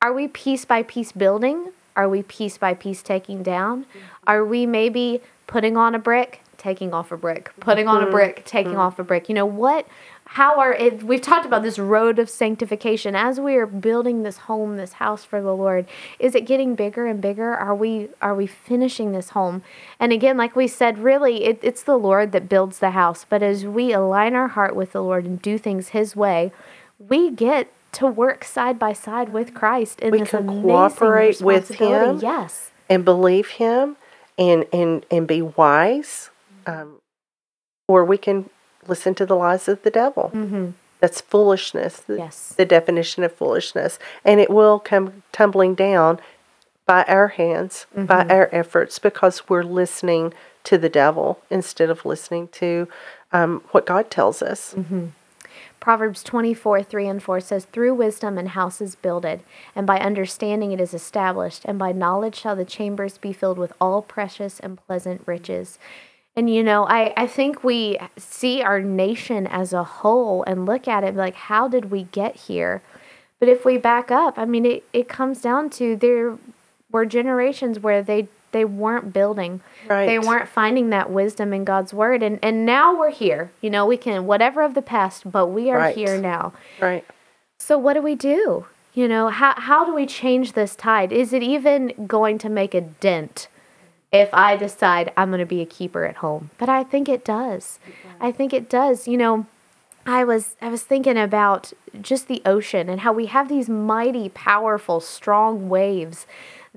[0.01, 1.71] Are we piece by piece building?
[1.95, 3.85] Are we piece by piece taking down?
[4.27, 8.11] Are we maybe putting on a brick, taking off a brick, putting on a mm-hmm.
[8.11, 8.81] brick, taking mm-hmm.
[8.81, 9.29] off a brick?
[9.29, 9.87] You know, what,
[10.25, 11.03] how are it?
[11.03, 15.23] We've talked about this road of sanctification as we are building this home, this house
[15.23, 15.85] for the Lord.
[16.19, 17.53] Is it getting bigger and bigger?
[17.53, 19.63] Are we, are we finishing this home?
[19.99, 23.25] And again, like we said, really, it, it's the Lord that builds the house.
[23.27, 26.51] But as we align our heart with the Lord and do things His way,
[26.99, 31.41] we get to work side by side with Christ in We this can amazing cooperate
[31.41, 31.69] with.
[31.69, 32.19] Him.
[32.19, 32.71] Yes.
[32.89, 33.95] and believe him
[34.37, 36.29] and and and be wise
[36.67, 36.99] um,
[37.87, 38.49] or we can
[38.87, 40.71] listen to the lies of the devil Mm-hmm.
[40.99, 42.53] that's foolishness Yes.
[42.57, 46.19] the definition of foolishness and it will come tumbling down
[46.87, 50.33] by our hands, by our efforts, because we're listening
[50.65, 52.87] to the devil instead of listening to
[53.31, 54.75] um, what God tells us.
[55.85, 59.41] Proverbs 24, 3 and 4 says, Through wisdom an house is builded,
[59.75, 63.71] and by understanding it is established, and by knowledge shall the chambers be filled with
[63.79, 65.77] all precious and pleasant riches.
[66.35, 70.87] And you know, I, I think we see our nation as a whole and look
[70.87, 72.81] at it like, how did we get here?
[73.39, 76.39] But if we back up, I mean, it, it comes down to there
[76.91, 79.61] were generations where they they weren't building.
[80.07, 82.23] They weren't finding that wisdom in God's word.
[82.23, 83.51] And and now we're here.
[83.61, 85.95] You know, we can whatever of the past, but we are Right.
[85.95, 86.53] here now.
[86.81, 87.03] Right.
[87.59, 88.65] So what do we do?
[88.93, 91.11] You know, how how do we change this tide?
[91.11, 93.47] Is it even going to make a dent
[94.11, 96.49] if I decide I'm going to be a keeper at home?
[96.57, 97.79] But I think it does.
[98.21, 99.07] I think it does.
[99.07, 99.45] You know,
[100.05, 104.29] I was I was thinking about just the ocean and how we have these mighty,
[104.29, 106.25] powerful, strong waves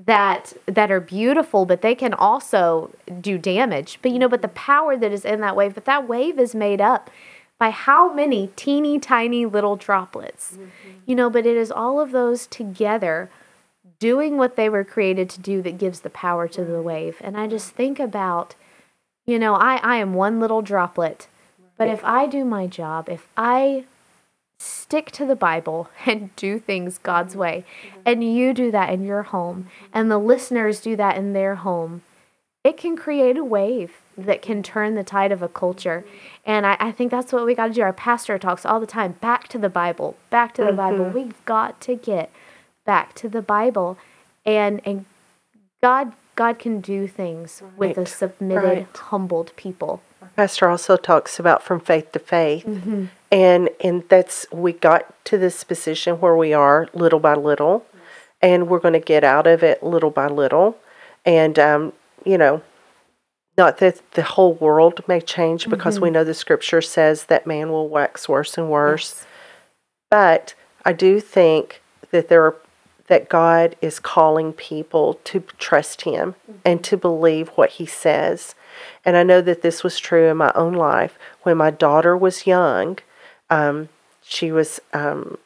[0.06, 3.98] that that are beautiful, but they can also do damage.
[4.00, 6.54] But you know, but the power that is in that wave, but that wave is
[6.54, 7.10] made up
[7.58, 10.52] by how many teeny tiny little droplets.
[10.52, 10.68] Mm-hmm.
[11.06, 13.30] You know, but it is all of those together
[13.98, 17.16] doing what they were created to do that gives the power to the wave.
[17.20, 18.54] And I just think about,
[19.26, 21.26] you know, I, I am one little droplet.
[21.76, 23.84] But if I do my job, if I
[24.58, 27.40] stick to the Bible and do things God's mm-hmm.
[27.40, 27.64] way,
[28.04, 29.86] and you do that in your home, mm-hmm.
[29.92, 32.02] and the listeners do that in their home,
[32.64, 36.04] it can create a wave that can turn the tide of a culture.
[36.04, 36.16] Mm-hmm.
[36.44, 37.82] And I, I think that's what we got to do.
[37.82, 41.04] Our pastor talks all the time back to the Bible, back to the Bible.
[41.10, 42.30] We've got to get
[42.84, 43.98] back to the Bible.
[44.44, 45.04] And, and
[45.82, 48.96] God, God can do things with a Right, submitted, right.
[48.96, 50.02] humbled people.
[50.36, 52.64] Pastor also talks about from faith to faith.
[52.64, 53.06] Mm-hmm.
[53.30, 57.84] And and that's we got to this position where we are little by little
[58.40, 60.78] and we're going to get out of it little by little.
[61.26, 61.92] And um,
[62.24, 62.62] you know,
[63.58, 66.04] not that the whole world may change because Mm-hmm.
[66.04, 69.26] we know the scripture says that man will wax worse and worse.
[70.10, 72.56] But I do think that there are
[73.08, 78.54] that God is calling people to trust him and to believe what he says.
[79.02, 81.18] And I know that this was true in my own life.
[81.42, 82.98] When my daughter was young,
[83.50, 83.88] um,
[84.22, 85.38] she was, um,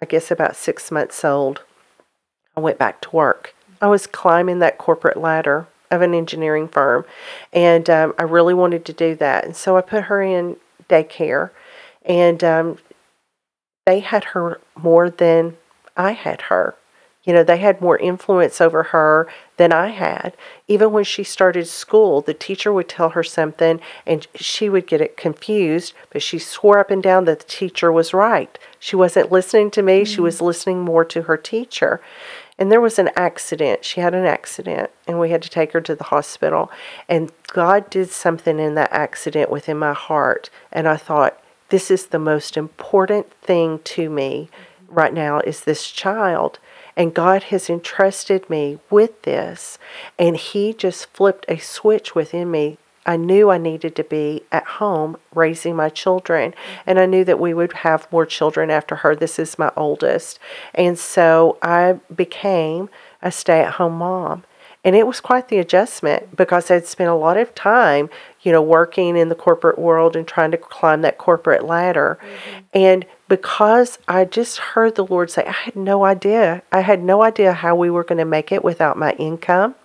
[0.00, 1.62] I guess, about six months old.
[2.56, 3.54] I went back to work.
[3.80, 7.04] I was climbing that corporate ladder of an engineering firm,
[7.52, 9.44] and um, I really wanted to do that.
[9.44, 10.56] And so I put her in
[10.88, 11.50] daycare,
[12.04, 12.78] and um,
[13.86, 15.56] they had her more than
[15.96, 16.74] I had her.
[17.24, 19.28] You know, they had more influence over her
[19.58, 20.34] than I had.
[20.68, 25.02] Even when she started school, the teacher would tell her something and she would get
[25.02, 28.58] it confused, but she swore up and down that the teacher was right.
[28.78, 30.46] She wasn't listening to me, she was mm-hmm.
[30.46, 32.00] listening more to her teacher.
[32.58, 33.86] And there was an accident.
[33.86, 36.70] She had an accident, and we had to take her to the hospital.
[37.08, 40.50] And God did something in that accident within my heart.
[40.70, 44.94] And I thought, this is the most important thing to me mm-hmm.
[44.94, 46.58] right now is this child.
[47.00, 49.78] And God has entrusted me with this.
[50.18, 52.76] And He just flipped a switch within me.
[53.06, 56.52] I knew I needed to be at home raising my children.
[56.86, 59.16] And I knew that we would have more children after her.
[59.16, 60.38] This is my oldest.
[60.74, 62.90] And so I became
[63.22, 64.44] a stay at home mom.
[64.84, 68.10] And it was quite the adjustment because I'd spent a lot of time,
[68.42, 72.18] you know, working in the corporate world and trying to climb that corporate ladder.
[72.20, 72.58] Mm-hmm.
[72.74, 76.62] And because I just heard the Lord say, I had no idea.
[76.72, 79.76] I had no idea how we were going to make it without my income.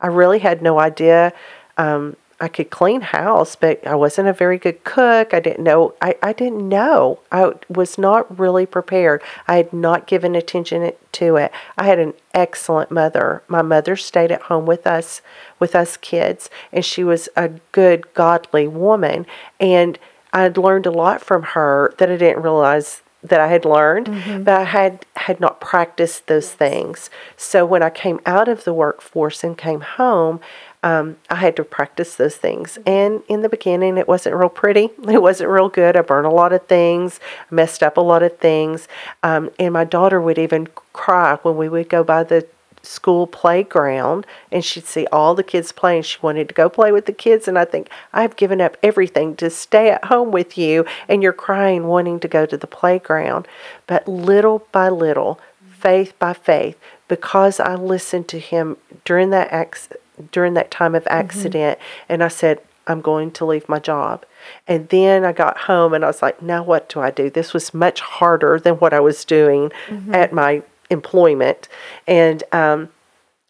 [0.00, 1.34] I really had no idea.
[1.76, 5.34] Um, I could clean house, but I wasn't a very good cook.
[5.34, 5.94] I didn't know.
[6.00, 7.18] I, I didn't know.
[7.30, 9.22] I was not really prepared.
[9.46, 11.52] I had not given attention to it.
[11.76, 13.42] I had an excellent mother.
[13.46, 15.20] My mother stayed at home with us,
[15.58, 19.26] with us kids, and she was a good, godly woman.
[19.60, 19.98] And
[20.36, 24.54] I'd learned a lot from her that I didn't realize that I had learned, but
[24.54, 27.08] I had had not practiced those things.
[27.38, 30.40] So when I came out of the workforce and came home,
[30.82, 32.78] um, I had to practice those things.
[32.84, 34.90] And in the beginning, it wasn't real pretty.
[35.08, 35.96] It wasn't real good.
[35.96, 37.18] I burned a lot of things,
[37.50, 38.86] messed up a lot of things.
[39.22, 42.46] Um, and my daughter would even cry when we would go by the
[42.86, 46.02] school playground and she'd see all the kids playing.
[46.02, 47.48] She wanted to go play with the kids.
[47.48, 51.32] And I think, I've given up everything to stay at home with you, and you're
[51.32, 53.46] crying, wanting to go to the playground.
[53.86, 55.40] But little by little,
[55.78, 56.78] faith by faith,
[57.08, 59.96] because I listened to him during that ac-
[60.32, 61.20] during that time of mm-hmm.
[61.20, 61.78] accident,
[62.08, 64.24] and I said, I'm going to leave my job.
[64.68, 67.28] And then I got home and I was like, now what do I do?
[67.28, 70.14] This was much harder than what I was doing mm-hmm.
[70.14, 71.68] at my employment.
[72.06, 72.88] And um,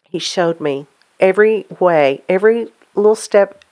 [0.09, 0.87] He showed me
[1.19, 3.63] every way, every little step,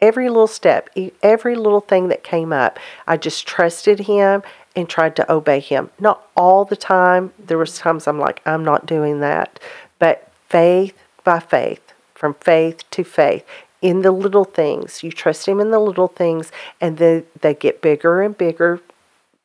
[0.00, 0.88] every little step,
[1.22, 2.78] every little thing that came up.
[3.06, 4.42] I just trusted him
[4.76, 5.90] and tried to obey him.
[5.98, 7.32] Not all the time.
[7.38, 9.58] There was times I'm like, I'm not doing that.
[9.98, 13.44] But faith by faith, from faith to faith,
[13.82, 15.02] in the little things.
[15.02, 18.80] You trust him in the little things, and then they get bigger and bigger.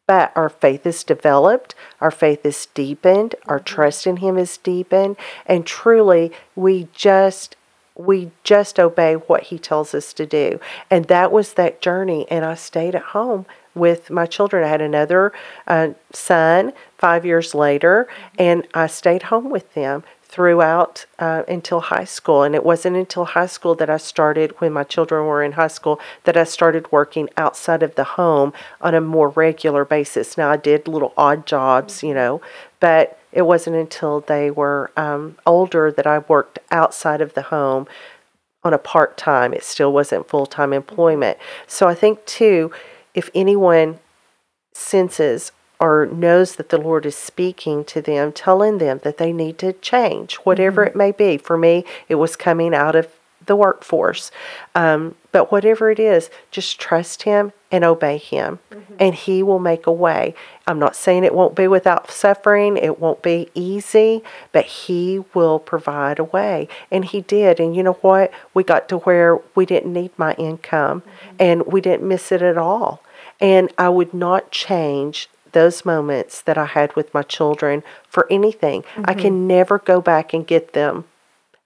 [0.08, 5.18] But our faith is developed, our faith is deepened, our trust in him is deepened,
[5.47, 7.56] and truly we just
[7.95, 10.60] we just obey what he tells us to do.
[10.91, 12.28] And that was that journey.
[12.30, 14.64] And I stayed at home with my children.
[14.64, 15.32] I had another
[15.68, 20.03] uh, son five years later, and I stayed home with them
[20.36, 22.43] throughout uh, until high school.
[22.43, 25.69] And it wasn't until high school that I started, when my children were in high
[25.69, 30.38] school, that I started working outside of the home on a more regular basis.
[30.38, 32.41] Now, I did little odd jobs, you know,
[32.81, 37.88] but it wasn't until they were um, older that I worked outside of the home
[38.61, 39.53] on a part time.
[39.53, 41.38] It still wasn't full time employment.
[41.65, 42.73] So I think, too,
[43.13, 43.99] if anyone
[44.73, 45.53] senses
[45.86, 49.73] or knows that the Lord is speaking to them, telling them that they need to
[49.73, 50.89] change, whatever mm-hmm.
[50.89, 51.38] it may be.
[51.38, 53.07] For me, it was coming out of
[53.45, 54.31] the workforce.
[54.73, 58.95] Um, but whatever it is, just trust Him and obey Him, mm-hmm.
[58.99, 60.33] and He will make a way.
[60.65, 65.59] I'm not saying it won't be without suffering, it won't be easy, but He will
[65.59, 66.67] provide a way.
[66.89, 67.59] And He did.
[67.59, 68.31] And you know what?
[68.55, 71.36] We got to where we didn't need my income, mm-hmm.
[71.38, 73.03] and we didn't miss it at all.
[73.39, 78.84] And I would not change those moments that I had with my children for anything.
[79.06, 81.06] I can never go back and get them.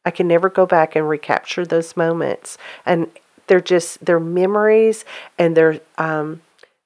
[0.06, 2.60] I can never go back and recapture those moments.
[2.86, 3.08] And
[3.48, 5.06] they're just they're memories
[5.40, 6.42] and they're um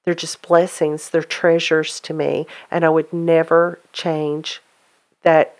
[0.05, 2.47] they're just blessings, they're treasures to me.
[2.71, 4.61] And I would never change
[5.23, 5.57] that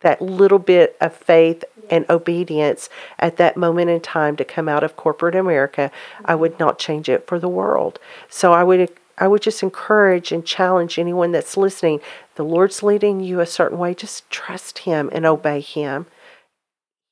[0.00, 2.88] that little bit of faith and obedience
[3.18, 5.90] at that moment in time to come out of corporate America,
[6.24, 7.98] I would not change it for the world.
[8.30, 12.00] So I would I would just encourage and challenge anyone that's listening.
[12.34, 16.06] The Lord's leading you a certain way, just trust him and obey him.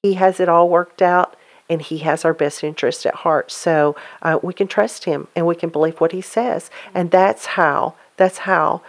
[0.03, 1.37] He has it all worked out
[1.69, 3.51] and he has our best interest at heart.
[3.51, 6.71] So uh, we can trust him and we can believe what he says.
[6.93, 8.83] And that's how, that's how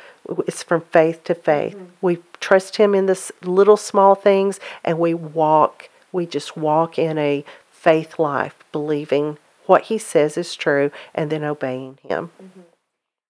[0.45, 1.77] it's from faith to faith.
[2.01, 7.17] We trust him in this little small things and we walk, we just walk in
[7.17, 9.37] a faith life, believing
[9.67, 12.31] what he says is true and then obeying him.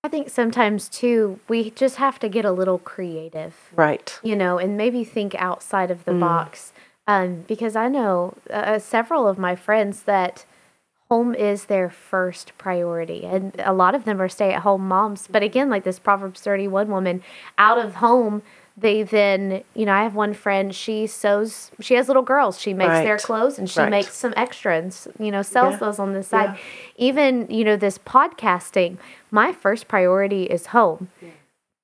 [0.06, 3.56] I think sometimes too, we just have to get a little creative.
[3.76, 4.20] Right.
[4.22, 6.74] you know, and maybe think outside of the box.
[7.08, 10.46] Um, because I know uh, several of my friends that
[11.10, 15.28] home is their first priority, and a lot of them are stay-at-home moms.
[15.28, 17.24] But again, like this Proverbs thirty-one woman,
[17.58, 18.44] out of home,
[18.78, 20.76] they then, you know, I have one friend.
[20.76, 21.72] She sews.
[21.80, 22.60] She has little girls.
[22.60, 23.90] She makes their clothes, and she Right.
[23.90, 25.80] makes some extra, and you know, sells Yeah.
[25.80, 26.58] those on the side.
[26.98, 28.98] Even you know, this podcasting.
[29.32, 31.10] My first priority is home.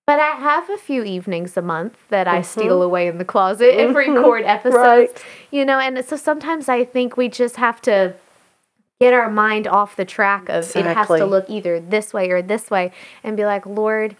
[0.07, 2.59] But I have a few evenings a month that I mm-hmm.
[2.59, 4.13] steal away in the closet and mm-hmm.
[4.13, 5.11] record episodes.
[5.13, 5.23] Right.
[5.51, 8.15] You know, and so sometimes I think we just have to
[8.99, 12.41] get our mind off the track of it has to look either this way or
[12.41, 12.91] this way
[13.23, 14.15] and be like, Lord,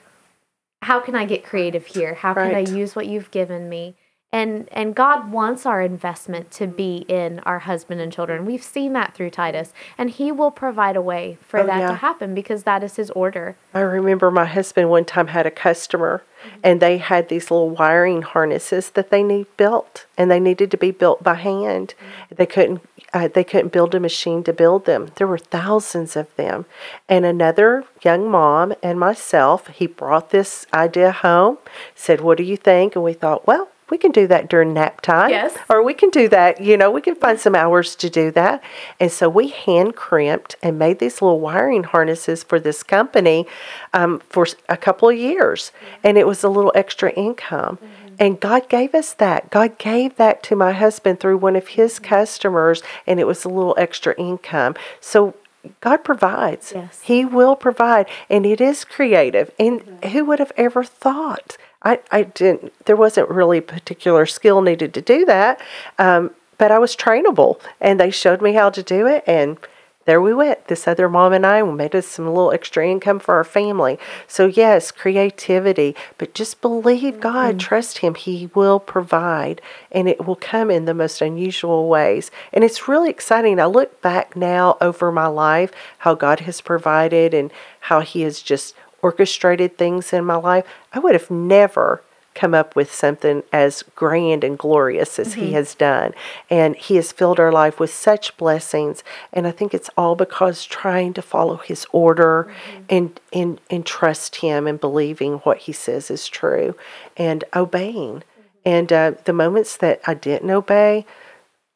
[0.81, 2.15] how can I get creative here?
[2.15, 2.67] How can Right.
[2.67, 3.95] I use what you've given me?
[4.33, 8.45] And and God wants our investment to be in our husband and children.
[8.45, 11.87] We've seen that through Titus, and He will provide a way for Oh, that yeah.
[11.89, 13.57] to happen because that is His order.
[13.73, 16.23] I remember my husband one time had a customer
[16.63, 20.77] and they had these little wiring harnesses that they need built and they needed to
[20.77, 21.93] be built by hand.
[22.33, 22.81] They couldn't
[23.13, 25.11] uh, they couldn't build a machine to build them.
[25.15, 26.63] There were thousands of them.
[27.09, 31.57] And another young mom and myself, he brought this idea home,
[31.95, 35.01] said, "What do you think?" And we thought, "Well, we can do that during nap
[35.01, 35.29] time.
[35.29, 35.55] Yes.
[35.69, 38.63] Or we can do that, you know, we can find some hours to do that.
[38.99, 43.45] And so we hand crimped and made these little wiring harnesses for this company
[43.93, 45.71] um, for a couple of years.
[45.75, 46.07] Mm-hmm.
[46.07, 47.77] And it was a little extra income.
[47.77, 48.15] Mm-hmm.
[48.17, 49.49] And God gave us that.
[49.49, 52.05] God gave that to my husband through one of his mm-hmm.
[52.05, 54.75] customers, and it was a little extra income.
[55.01, 55.35] So
[55.81, 56.71] God provides.
[56.73, 57.01] Yes.
[57.01, 59.51] He will provide, and it is creative.
[59.59, 61.57] And who would have ever thought?
[61.83, 65.59] I, I didn't, there wasn't really particular skill needed to do that,
[65.97, 69.57] um, but I was trainable, and they showed me how to do it, and
[70.05, 70.67] there we went.
[70.67, 73.99] This other mom and I made us some little extra income for our family.
[74.27, 78.15] So yes, creativity, but just believe God, trust Him.
[78.15, 79.61] He will provide,
[79.91, 82.31] and it will come in the most unusual ways.
[82.51, 83.59] And it's really exciting.
[83.59, 87.51] I look back now over my life, how God has provided, and
[87.81, 90.65] how He has just orchestrated things in my life.
[90.93, 92.01] I would have never
[92.33, 95.53] come up with something as grand and glorious as He mm-hmm.
[95.53, 96.13] has done.
[96.49, 99.03] And He has filled our life with such blessings.
[99.33, 102.83] And I think it's all because trying to follow His order mm-hmm.
[102.89, 106.75] and, and, and trust Him and believing what He says is true
[107.17, 108.15] and obeying.
[108.15, 108.41] Mm-hmm.
[108.63, 111.05] And uh, the moments that I didn't obey,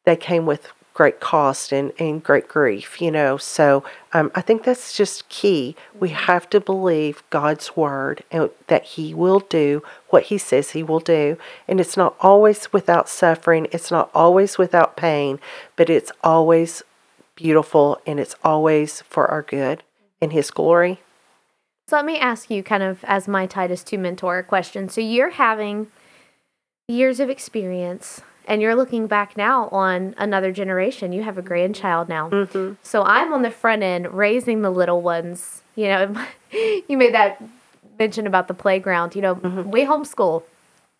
[0.04, 3.36] they came with great cost and, and great grief, you know.
[3.36, 3.84] So
[4.14, 5.76] um, I think that's just key.
[6.00, 10.82] We have to believe God's word and that He will do what He says He
[10.82, 11.36] will do.
[11.68, 15.38] And it's not always without suffering, it's not always without pain,
[15.76, 16.82] but it's always
[17.34, 19.82] beautiful and it's always for our good
[20.22, 21.00] and His glory.
[21.88, 24.88] So let me ask you, kind of as my Titus 2 mentor, a question.
[24.88, 25.88] So you're having
[26.88, 31.12] years of experience and you're looking back now on another generation.
[31.12, 32.30] You have a grandchild now.
[32.30, 32.74] Mm-hmm.
[32.82, 35.62] So I'm on the front end raising the little ones.
[35.74, 36.26] You know,
[36.88, 37.42] you made that
[37.98, 39.14] mention about the playground.
[39.14, 39.70] You know, Mm-hmm.
[39.70, 40.42] we homeschool.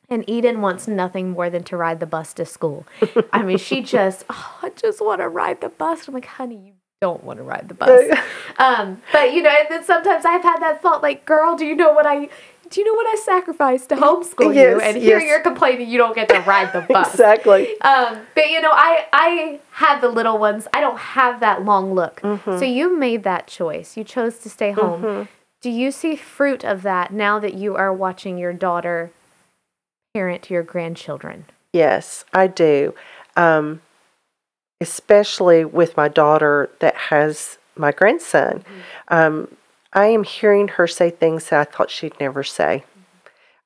[0.08, 2.86] And Eden wants nothing more than to ride the bus to school.
[3.32, 6.06] I mean, she just, oh, I just want to ride the bus.
[6.06, 8.16] I'm like, honey, you don't want to ride the bus.
[8.58, 11.74] um, but you know, and then sometimes I've had that thought, like, girl, do you
[11.74, 12.28] know what I,
[12.70, 14.80] do you know what I sacrificed to homeschool you?
[14.80, 15.28] And here yes.
[15.28, 17.10] you're complaining you don't get to ride the bus.
[17.12, 17.80] Exactly.
[17.80, 20.66] Um, but you know, I I had the little ones.
[20.72, 22.20] I don't have that long look.
[22.20, 22.58] Mm-hmm.
[22.58, 23.96] So you made that choice.
[23.96, 25.28] You chose to stay home.
[25.62, 29.10] Do you see fruit of that now that you are watching your daughter
[30.14, 31.44] parent your grandchildren?
[31.72, 32.94] Yes, I do.
[33.36, 33.82] Um,
[34.80, 38.64] especially with my daughter that has my grandson.
[39.08, 39.48] Um,
[39.96, 42.84] I am hearing her say things that I thought she'd never say.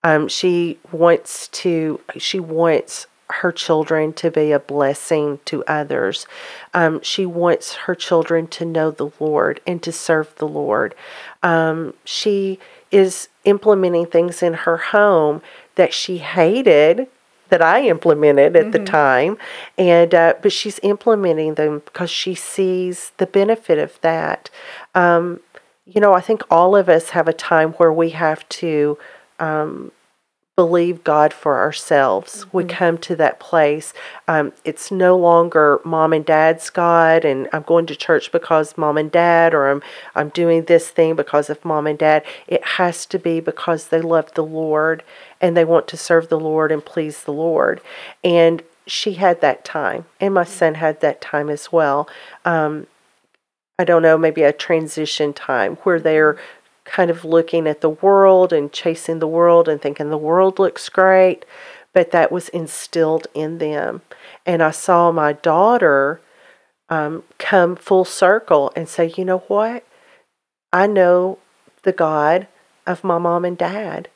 [0.05, 6.27] Um, she wants to, she wants her children to be a blessing to others.
[6.73, 10.95] Um, she wants her children to know the Lord and to serve the Lord.
[11.43, 12.61] Um, she
[12.93, 15.43] is implementing things in her home
[15.75, 17.09] that she hated
[17.51, 19.37] that I implemented at the time,
[19.77, 24.51] and uh, but she's implementing them because she sees the benefit of that.
[24.95, 25.41] Um,
[25.93, 28.97] you know, I think all of us have a time where we have to
[29.41, 29.91] um,
[30.55, 32.47] believe God for ourselves.
[32.53, 33.93] We come to that place.
[34.29, 38.99] Um, it's no longer mom and dad's God, and I'm going to church because mom
[38.99, 39.83] and dad, or I'm
[40.15, 42.25] I'm doing this thing because of mom and dad.
[42.47, 45.03] It has to be because they love the Lord
[45.41, 47.81] and they want to serve the Lord and please the Lord.
[48.23, 52.09] And she had that time, and my son had that time as well.
[52.45, 52.87] Um,
[53.81, 56.37] I don't know, maybe a transition time where they're
[56.85, 60.91] kind of looking at the world and chasing the world and thinking the world looks
[60.91, 61.47] great,
[61.95, 64.03] but that was instilled in them.
[64.45, 66.21] And I saw my daughter
[66.91, 69.83] um, come full circle and say, you know what?
[70.75, 71.39] I know
[71.83, 72.49] the God
[72.87, 74.09] of my mom and dad.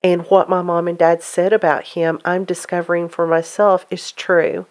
[0.00, 4.66] And what my mom and dad said about him, I'm discovering for myself is true.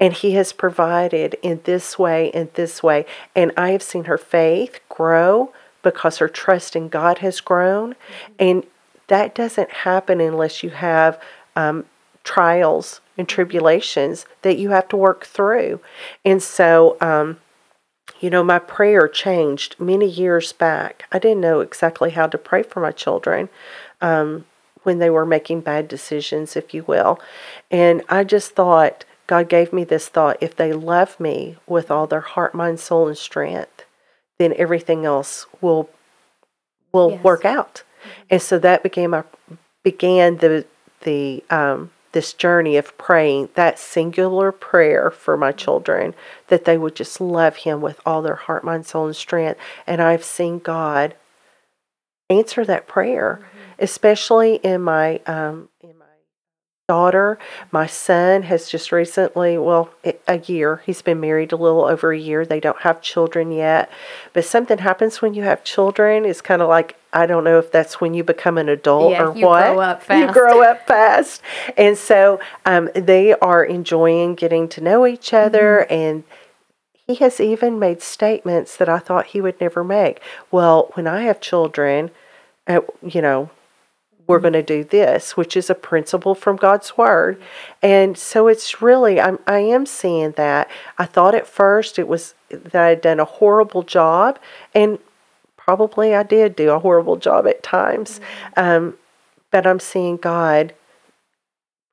[0.00, 3.04] And he has provided in this way and this way.
[3.36, 7.94] And I have seen her faith grow because her trust in God has grown.
[8.38, 8.64] And
[9.08, 11.20] that doesn't happen unless you have
[11.54, 11.84] um,
[12.24, 15.80] trials and tribulations that you have to work through.
[16.24, 17.38] And so, um,
[18.20, 21.04] you know, my prayer changed many years back.
[21.12, 23.48] I didn't know exactly how to pray for my children
[24.00, 24.44] um,
[24.82, 27.20] when they were making bad decisions, if you will.
[27.70, 32.08] And I just thought, God gave me this thought if they love me with all
[32.08, 33.84] their heart, mind, soul, and strength,
[34.40, 35.88] then everything else will
[36.92, 37.22] will Yes.
[37.22, 37.84] work out.
[38.28, 39.22] And so that became my
[39.84, 40.64] began the
[41.02, 46.12] the um, this journey of praying that singular prayer for my children
[46.48, 49.60] that they would just love Him with all their heart, mind, soul, and strength.
[49.86, 51.14] And I've seen God
[52.28, 53.38] answer that prayer,
[53.78, 55.79] especially in my um, in my
[56.94, 57.38] daughter.
[57.70, 59.90] My son has just recently, well,
[60.26, 60.82] a year.
[60.86, 62.44] He's been married a little over a year.
[62.44, 63.88] They don't have children yet,
[64.32, 66.24] but something happens when you have children.
[66.24, 69.22] It's kind of like I don't know if that's when you become an adult Yeah,
[69.28, 69.64] or you what.
[69.66, 70.18] grow up fast.
[70.26, 71.42] You grow up fast,
[71.76, 75.94] and so um, they are enjoying getting to know each other Mm-hmm.
[75.94, 76.24] and.
[77.06, 80.20] He has even made statements that I thought he would never make.
[80.52, 82.12] Well, when I have children,
[82.68, 83.50] uh, you know,
[84.30, 87.42] we're going to do this, which is a principle from God's word.
[87.82, 90.70] And so it's really, I'm, I am seeing that.
[90.98, 94.38] I thought at first it was that I had done a horrible job,
[94.72, 95.00] and
[95.56, 98.20] probably I did do a horrible job at times.
[98.56, 98.94] Um,
[99.50, 100.74] but I'm seeing God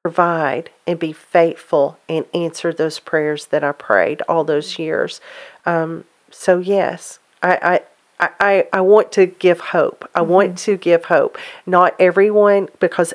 [0.04, 5.20] provide and be faithful and answer those prayers that I prayed all those years.
[5.66, 7.82] Um, so yes, I, I,
[8.20, 10.10] I, I want to give hope.
[10.16, 11.38] I want to give hope.
[11.66, 13.14] Not everyone, because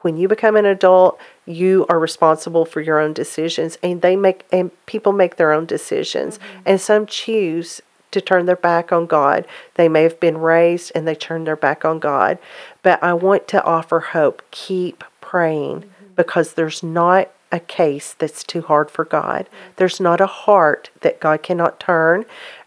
[0.00, 4.46] when you become an adult, you are responsible for your own decisions, and they make
[4.52, 6.60] and people make their own decisions, mm-hmm.
[6.66, 9.44] and some choose to turn their back on God.
[9.74, 12.38] They may have been raised and they turn their back on God,
[12.82, 14.42] but I want to offer hope.
[14.50, 16.14] Keep praying mm-hmm.
[16.16, 19.46] because there's not a case that's too hard for God.
[19.46, 19.72] Mm-hmm.
[19.76, 22.24] There's not a heart that God cannot turn.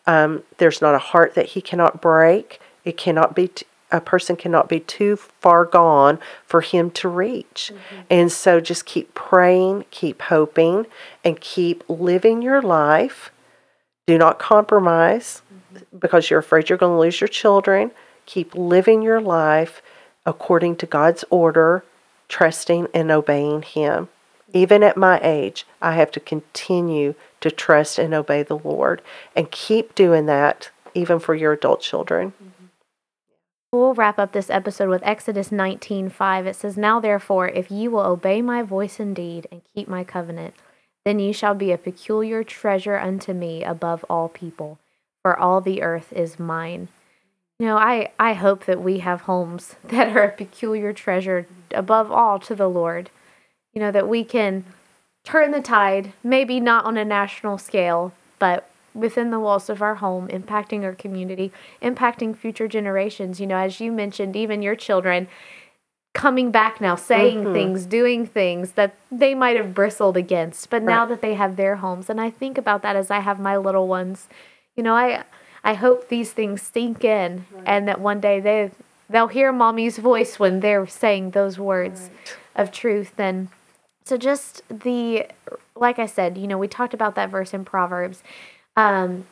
[0.07, 2.59] Um, there's not a heart that He cannot break.
[2.83, 7.71] It cannot be t- a person cannot be too far gone for him to reach.
[7.73, 8.01] Mm-hmm.
[8.09, 10.87] And so just keep praying, keep hoping,
[11.23, 13.31] and keep living your life.
[14.07, 15.97] Do not compromise mm-hmm.
[15.99, 17.91] because you're afraid you're going to lose your children.
[18.25, 19.81] Keep living your life
[20.25, 21.83] according to God's order,
[22.29, 24.07] trusting and obeying Him.
[24.53, 29.01] Even at my age, I have to continue to trust and obey the Lord
[29.35, 32.31] and keep doing that even for your adult children.
[32.31, 32.61] Mm-hmm.
[33.71, 36.45] We'll wrap up this episode with Exodus 19:5.
[36.45, 40.55] It says, "Now therefore, if ye will obey my voice indeed and keep my covenant,
[41.05, 44.77] then ye shall be a peculiar treasure unto me above all people,
[45.23, 46.89] for all the earth is mine."
[47.59, 52.11] You know, I I hope that we have homes that are a peculiar treasure above
[52.11, 53.09] all to the Lord.
[53.73, 54.65] You know, that we can
[55.23, 59.95] turn the tide, maybe not on a national scale, but within the walls of our
[59.95, 61.51] home, impacting our community,
[61.81, 63.39] impacting future generations.
[63.39, 65.27] You know, as you mentioned, even your children
[66.13, 67.53] coming back now, saying mm-hmm.
[67.53, 70.93] things, doing things that they might have bristled against, but right.
[70.93, 72.09] now that they have their homes.
[72.09, 74.27] And I think about that as I have my little ones.
[74.75, 75.23] You know, I
[75.63, 77.63] I hope these things sink in right.
[77.65, 78.71] and that one day they
[79.09, 82.37] they'll hear mommy's voice when they're saying those words right.
[82.55, 83.49] of truth and
[84.03, 85.27] so just the
[85.75, 88.23] like I said, you know, we talked about that verse in Proverbs
[88.75, 89.25] um,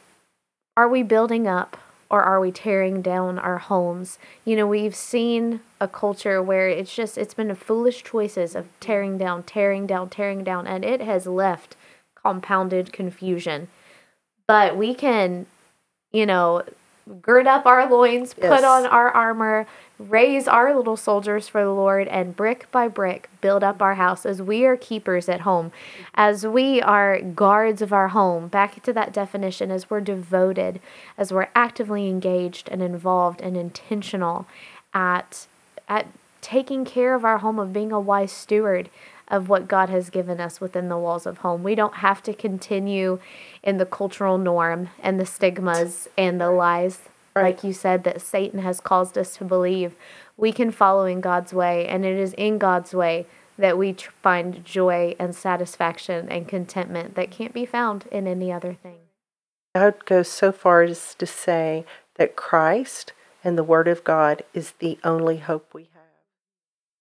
[0.76, 1.78] are we building up
[2.10, 4.18] or are we tearing down our homes?
[4.46, 8.68] You know, we've seen a culture where it's just, it's been a foolish choices of
[8.80, 11.76] tearing down, tearing down, tearing down, and it has left
[12.16, 13.68] compounded confusion.
[14.48, 15.46] But we can,
[16.12, 16.64] you know,
[17.22, 18.56] gird up our loins, yes.
[18.56, 23.30] put on our armor, raise our little soldiers for the Lord, and brick by brick
[23.42, 25.72] build up our house as we are keepers at home,
[26.16, 28.48] as we are guards of our home.
[28.48, 30.80] Back to that definition, as we're devoted,
[31.18, 34.48] as we're actively engaged and involved and intentional
[34.94, 35.48] at
[35.88, 36.08] at
[36.42, 38.90] taking care of our home, of being a wise steward
[39.30, 41.64] of what God has given us within the walls of home.
[41.64, 43.20] We don't have to continue
[43.62, 47.00] in the cultural norm and the stigmas and the lies,
[47.36, 47.44] right.
[47.44, 49.96] like you said, that Satan has caused us to believe.
[50.36, 53.28] We can follow in God's way, and it is in God's way
[53.58, 58.52] that we tr- find joy and satisfaction and contentment that can't be found in any
[58.52, 58.98] other thing.
[59.76, 63.14] I would go so far as to say that Christ
[63.44, 66.02] and the Word of God is the only hope we have.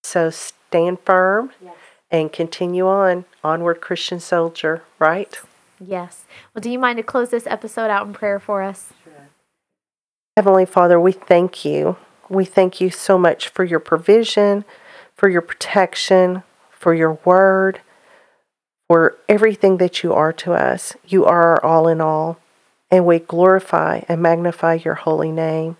[0.03, 1.53] So stand firm.
[1.63, 1.75] Yes
[2.11, 5.39] and continue on, onward Christian soldier, right?
[5.81, 6.25] Yes.
[6.55, 8.93] Well, do you mind to close this episode out in prayer for us?
[9.05, 9.13] Sure.
[10.37, 11.97] Heavenly Father, we thank you.
[12.29, 14.65] We thank you so much for your provision,
[15.15, 17.81] for your protection, for your word,
[18.89, 20.97] for everything that you are to us.
[21.07, 22.39] You are our all in all,
[22.91, 25.77] and we glorify and magnify your holy name.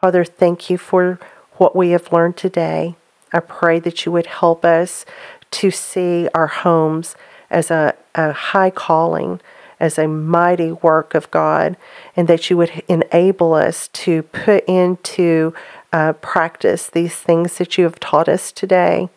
[0.00, 1.18] Father, thank you for
[1.54, 2.96] what we have learned today.
[3.32, 5.04] I pray that you would help us
[5.52, 7.14] to see our homes
[7.50, 9.40] as a, a high calling,
[9.78, 11.76] as a mighty work of God,
[12.16, 15.54] and that you would enable us to put into
[15.92, 19.08] uh, practice these things that you have taught us today.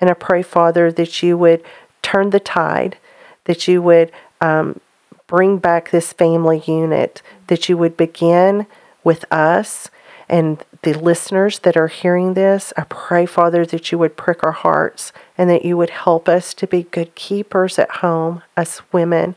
[0.00, 1.62] And I pray, Father, that you would
[2.02, 2.96] turn the tide,
[3.44, 4.10] that you would
[4.40, 4.80] um,
[5.26, 8.66] bring back this family unit, that you would begin
[9.04, 9.90] with us
[10.28, 14.52] and the listeners that are hearing this, I pray, Father, that you would prick our
[14.52, 19.34] hearts and that you would help us to be good keepers at home, us women.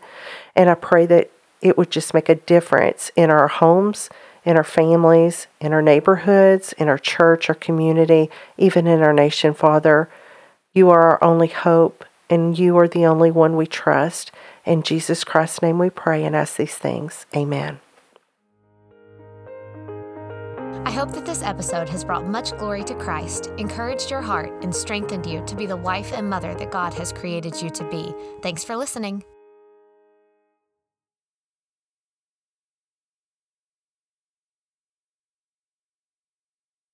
[0.55, 1.29] And I pray that
[1.61, 4.09] it would just make a difference in our homes,
[4.45, 9.53] in our families, in our neighborhoods, in our church, our community, even in our nation,
[9.53, 10.09] Father.
[10.73, 14.31] You are our only hope, and you are the only one we trust.
[14.65, 17.25] In Jesus Christ's name we pray and ask these things.
[17.35, 17.79] Amen.
[20.85, 24.75] I hope that this episode has brought much glory to Christ, encouraged your heart, and
[24.75, 28.13] strengthened you to be the wife and mother that God has created you to be.
[28.41, 29.23] Thanks for listening.